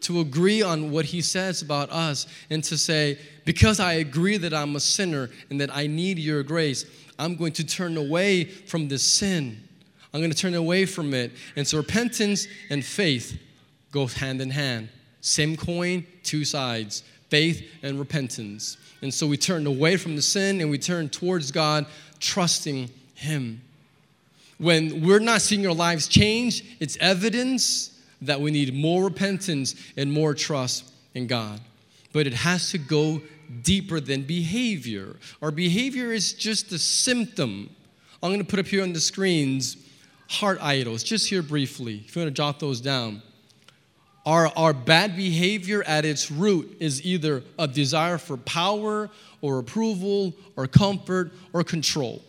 to 0.00 0.20
agree 0.20 0.62
on 0.62 0.90
what 0.90 1.04
he 1.04 1.20
says 1.20 1.62
about 1.62 1.90
us 1.90 2.26
and 2.50 2.62
to 2.64 2.78
say, 2.78 3.18
because 3.44 3.80
I 3.80 3.94
agree 3.94 4.36
that 4.38 4.54
I'm 4.54 4.76
a 4.76 4.80
sinner 4.80 5.30
and 5.50 5.60
that 5.60 5.74
I 5.74 5.86
need 5.86 6.18
your 6.18 6.42
grace, 6.42 6.84
I'm 7.18 7.36
going 7.36 7.52
to 7.52 7.66
turn 7.66 7.96
away 7.96 8.44
from 8.44 8.88
this 8.88 9.02
sin. 9.02 9.62
I'm 10.12 10.20
going 10.20 10.30
to 10.30 10.36
turn 10.36 10.54
away 10.54 10.86
from 10.86 11.12
it. 11.14 11.32
And 11.56 11.66
so 11.66 11.78
repentance 11.78 12.46
and 12.70 12.84
faith 12.84 13.38
go 13.92 14.06
hand 14.06 14.40
in 14.40 14.50
hand. 14.50 14.88
Same 15.20 15.56
coin, 15.56 16.06
two 16.22 16.44
sides 16.44 17.02
faith 17.28 17.70
and 17.82 17.98
repentance. 17.98 18.78
And 19.02 19.12
so 19.12 19.26
we 19.26 19.36
turn 19.36 19.66
away 19.66 19.98
from 19.98 20.16
the 20.16 20.22
sin 20.22 20.62
and 20.62 20.70
we 20.70 20.78
turn 20.78 21.10
towards 21.10 21.52
God, 21.52 21.84
trusting 22.20 22.88
Him. 23.14 23.60
When 24.58 25.06
we're 25.06 25.20
not 25.20 25.40
seeing 25.40 25.66
our 25.66 25.74
lives 25.74 26.08
change, 26.08 26.64
it's 26.80 26.96
evidence 27.00 27.98
that 28.22 28.40
we 28.40 28.50
need 28.50 28.74
more 28.74 29.04
repentance 29.04 29.74
and 29.96 30.12
more 30.12 30.34
trust 30.34 30.92
in 31.14 31.26
God. 31.26 31.60
But 32.12 32.26
it 32.26 32.34
has 32.34 32.70
to 32.72 32.78
go 32.78 33.22
deeper 33.62 34.00
than 34.00 34.22
behavior. 34.22 35.16
Our 35.40 35.50
behavior 35.50 36.12
is 36.12 36.32
just 36.32 36.72
a 36.72 36.78
symptom. 36.78 37.70
I'm 38.22 38.30
going 38.30 38.40
to 38.40 38.46
put 38.46 38.58
up 38.58 38.66
here 38.66 38.82
on 38.82 38.92
the 38.92 39.00
screens 39.00 39.76
heart 40.28 40.58
idols, 40.60 41.02
just 41.02 41.28
here 41.28 41.42
briefly, 41.42 42.04
if 42.06 42.14
you 42.14 42.20
want 42.20 42.34
to 42.34 42.36
jot 42.36 42.60
those 42.60 42.80
down. 42.80 43.22
Our, 44.26 44.48
our 44.56 44.74
bad 44.74 45.16
behavior 45.16 45.82
at 45.84 46.04
its 46.04 46.30
root 46.30 46.76
is 46.80 47.02
either 47.04 47.42
a 47.58 47.66
desire 47.66 48.18
for 48.18 48.36
power 48.36 49.08
or 49.40 49.58
approval 49.58 50.34
or 50.54 50.66
comfort 50.66 51.32
or 51.54 51.64
control. 51.64 52.22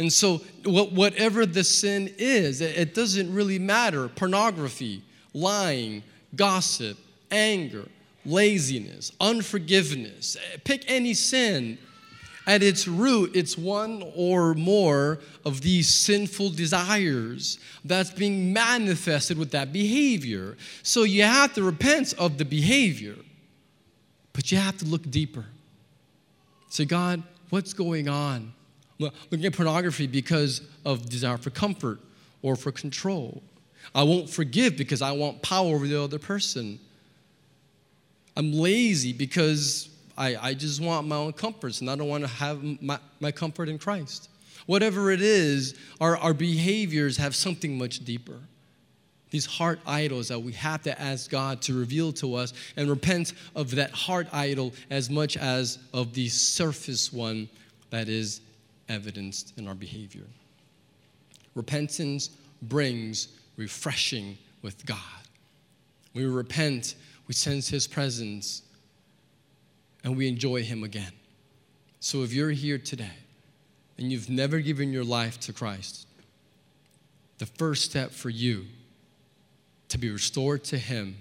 And 0.00 0.10
so, 0.10 0.38
whatever 0.64 1.44
the 1.44 1.62
sin 1.62 2.10
is, 2.16 2.62
it 2.62 2.94
doesn't 2.94 3.34
really 3.34 3.58
matter. 3.58 4.08
Pornography, 4.08 5.02
lying, 5.34 6.02
gossip, 6.34 6.96
anger, 7.30 7.86
laziness, 8.24 9.12
unforgiveness. 9.20 10.38
Eh, 10.38 10.56
pick 10.64 10.90
any 10.90 11.12
sin. 11.12 11.76
At 12.46 12.62
its 12.62 12.88
root, 12.88 13.32
it's 13.36 13.58
one 13.58 14.02
or 14.16 14.54
more 14.54 15.18
of 15.44 15.60
these 15.60 15.94
sinful 15.94 16.50
desires 16.50 17.58
that's 17.84 18.10
being 18.10 18.54
manifested 18.54 19.36
with 19.36 19.50
that 19.50 19.70
behavior. 19.70 20.56
So 20.82 21.02
you 21.02 21.24
have 21.24 21.52
to 21.56 21.62
repent 21.62 22.14
of 22.14 22.38
the 22.38 22.46
behavior, 22.46 23.16
but 24.32 24.50
you 24.50 24.56
have 24.56 24.78
to 24.78 24.86
look 24.86 25.10
deeper. 25.10 25.44
Say, 26.70 26.86
God, 26.86 27.22
what's 27.50 27.74
going 27.74 28.08
on? 28.08 28.54
Looking 29.00 29.46
at 29.46 29.54
pornography 29.54 30.06
because 30.06 30.60
of 30.84 31.08
desire 31.08 31.38
for 31.38 31.50
comfort 31.50 31.98
or 32.42 32.54
for 32.54 32.70
control 32.70 33.42
I 33.94 34.02
won't 34.02 34.28
forgive 34.30 34.76
because 34.76 35.02
I 35.02 35.12
want 35.12 35.42
power 35.42 35.74
over 35.74 35.86
the 35.86 36.02
other 36.02 36.18
person. 36.18 36.78
I'm 38.36 38.52
lazy 38.52 39.12
because 39.12 39.88
I, 40.16 40.36
I 40.36 40.54
just 40.54 40.80
want 40.80 41.06
my 41.06 41.16
own 41.16 41.32
comforts 41.32 41.80
and 41.80 41.90
I 41.90 41.96
don't 41.96 42.08
want 42.08 42.24
to 42.24 42.30
have 42.30 42.62
my, 42.82 42.98
my 43.18 43.32
comfort 43.32 43.68
in 43.68 43.78
Christ. 43.78 44.28
Whatever 44.66 45.10
it 45.10 45.22
is, 45.22 45.76
our, 46.00 46.16
our 46.18 46.34
behaviors 46.34 47.16
have 47.16 47.34
something 47.34 47.76
much 47.76 48.04
deeper. 48.04 48.38
These 49.30 49.46
heart 49.46 49.80
idols 49.86 50.28
that 50.28 50.40
we 50.40 50.52
have 50.52 50.82
to 50.82 51.00
ask 51.00 51.30
God 51.30 51.62
to 51.62 51.78
reveal 51.78 52.12
to 52.14 52.34
us 52.34 52.52
and 52.76 52.88
repent 52.88 53.32
of 53.54 53.72
that 53.72 53.90
heart 53.90 54.28
idol 54.32 54.72
as 54.90 55.08
much 55.08 55.36
as 55.36 55.78
of 55.92 56.14
the 56.14 56.28
surface 56.28 57.12
one 57.12 57.48
that 57.90 58.08
is 58.08 58.40
evidenced 58.90 59.54
in 59.56 59.66
our 59.66 59.74
behavior. 59.74 60.26
Repentance 61.54 62.30
brings 62.62 63.28
refreshing 63.56 64.36
with 64.62 64.84
God. 64.84 64.98
We 66.12 66.26
repent, 66.26 66.96
we 67.26 67.34
sense 67.34 67.68
His 67.68 67.86
presence 67.86 68.62
and 70.04 70.16
we 70.16 70.28
enjoy 70.28 70.62
Him 70.62 70.82
again. 70.82 71.12
So 72.00 72.22
if 72.22 72.32
you're 72.32 72.50
here 72.50 72.78
today 72.78 73.18
and 73.98 74.10
you've 74.10 74.30
never 74.30 74.60
given 74.60 74.92
your 74.92 75.04
life 75.04 75.38
to 75.40 75.52
Christ, 75.52 76.06
the 77.38 77.46
first 77.46 77.84
step 77.84 78.10
for 78.10 78.30
you 78.30 78.66
to 79.88 79.98
be 79.98 80.10
restored 80.10 80.64
to 80.64 80.78
Him 80.78 81.16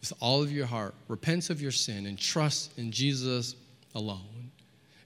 with 0.00 0.12
all 0.20 0.42
of 0.42 0.50
your 0.50 0.66
heart, 0.66 0.94
repent 1.08 1.50
of 1.50 1.62
your 1.62 1.70
sin, 1.70 2.06
and 2.06 2.18
trust 2.18 2.76
in 2.76 2.90
Jesus 2.90 3.54
alone. 3.94 4.41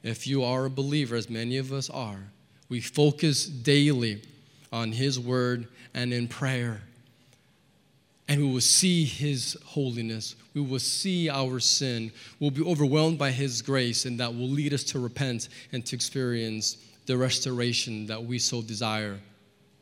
If 0.07 0.25
you 0.25 0.45
are 0.45 0.67
a 0.67 0.71
believer, 0.71 1.17
as 1.17 1.29
many 1.29 1.59
of 1.59 1.73
us 1.73 1.91
are, 1.91 2.21
we 2.69 2.81
focus 2.81 3.47
daily 3.47 4.23
on 4.73 4.93
His 4.93 5.19
Word 5.19 5.67
and 5.95 6.13
in 6.13 6.29
prayer. 6.29 6.83
And 8.29 8.41
we 8.41 8.53
will 8.53 8.61
see 8.61 9.05
His 9.05 9.57
holiness. 9.65 10.37
We 10.55 10.61
will 10.61 10.79
see 10.79 11.29
our 11.29 11.59
sin. 11.59 12.13
We'll 12.39 12.53
be 12.53 12.63
overwhelmed 12.63 13.19
by 13.19 13.33
His 13.33 13.61
grace, 13.63 14.05
and 14.05 14.21
that 14.21 14.33
will 14.33 14.49
lead 14.49 14.73
us 14.73 14.85
to 14.85 15.01
repent 15.01 15.49
and 15.73 15.85
to 15.87 15.97
experience 15.97 16.77
the 17.07 17.17
restoration 17.17 18.07
that 18.07 18.23
we 18.23 18.39
so 18.39 18.63
desire, 18.63 19.19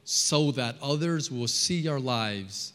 so 0.04 0.52
that 0.52 0.76
others 0.80 1.30
will 1.30 1.48
see 1.48 1.86
our 1.86 2.00
lives 2.00 2.72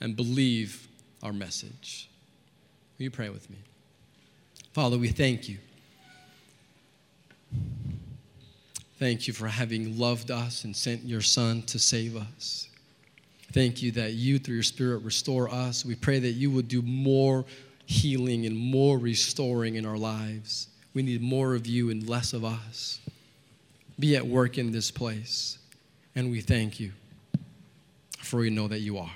and 0.00 0.14
believe 0.14 0.86
our 1.20 1.32
message. 1.32 2.08
Will 2.96 3.04
you 3.04 3.10
pray 3.10 3.30
with 3.30 3.50
me? 3.50 3.56
Father, 4.72 4.96
we 4.96 5.08
thank 5.08 5.48
you. 5.48 5.58
Thank 8.98 9.26
you 9.26 9.34
for 9.34 9.46
having 9.46 9.98
loved 9.98 10.30
us 10.30 10.64
and 10.64 10.74
sent 10.74 11.04
your 11.04 11.20
Son 11.20 11.62
to 11.62 11.78
save 11.78 12.16
us. 12.16 12.68
Thank 13.52 13.82
you 13.82 13.92
that 13.92 14.14
you, 14.14 14.38
through 14.38 14.54
your 14.54 14.62
Spirit, 14.62 14.98
restore 14.98 15.50
us. 15.50 15.84
We 15.84 15.94
pray 15.94 16.18
that 16.18 16.30
you 16.30 16.50
would 16.50 16.68
do 16.68 16.82
more 16.82 17.44
healing 17.84 18.46
and 18.46 18.56
more 18.56 18.98
restoring 18.98 19.76
in 19.76 19.86
our 19.86 19.98
lives. 19.98 20.68
We 20.94 21.02
need 21.02 21.20
more 21.20 21.54
of 21.54 21.66
you 21.66 21.90
and 21.90 22.08
less 22.08 22.32
of 22.32 22.44
us. 22.44 23.00
Be 23.98 24.16
at 24.16 24.26
work 24.26 24.58
in 24.58 24.72
this 24.72 24.90
place. 24.90 25.58
And 26.14 26.30
we 26.30 26.40
thank 26.40 26.80
you, 26.80 26.92
for 28.18 28.38
we 28.38 28.50
know 28.50 28.68
that 28.68 28.80
you 28.80 28.98
are. 28.98 29.10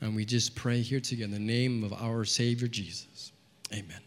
And 0.00 0.14
we 0.14 0.24
just 0.24 0.54
pray 0.54 0.80
here 0.80 1.00
together 1.00 1.24
in 1.24 1.32
the 1.32 1.38
name 1.38 1.82
of 1.82 1.92
our 1.92 2.24
Savior 2.24 2.68
Jesus. 2.68 3.32
Amen. 3.72 4.05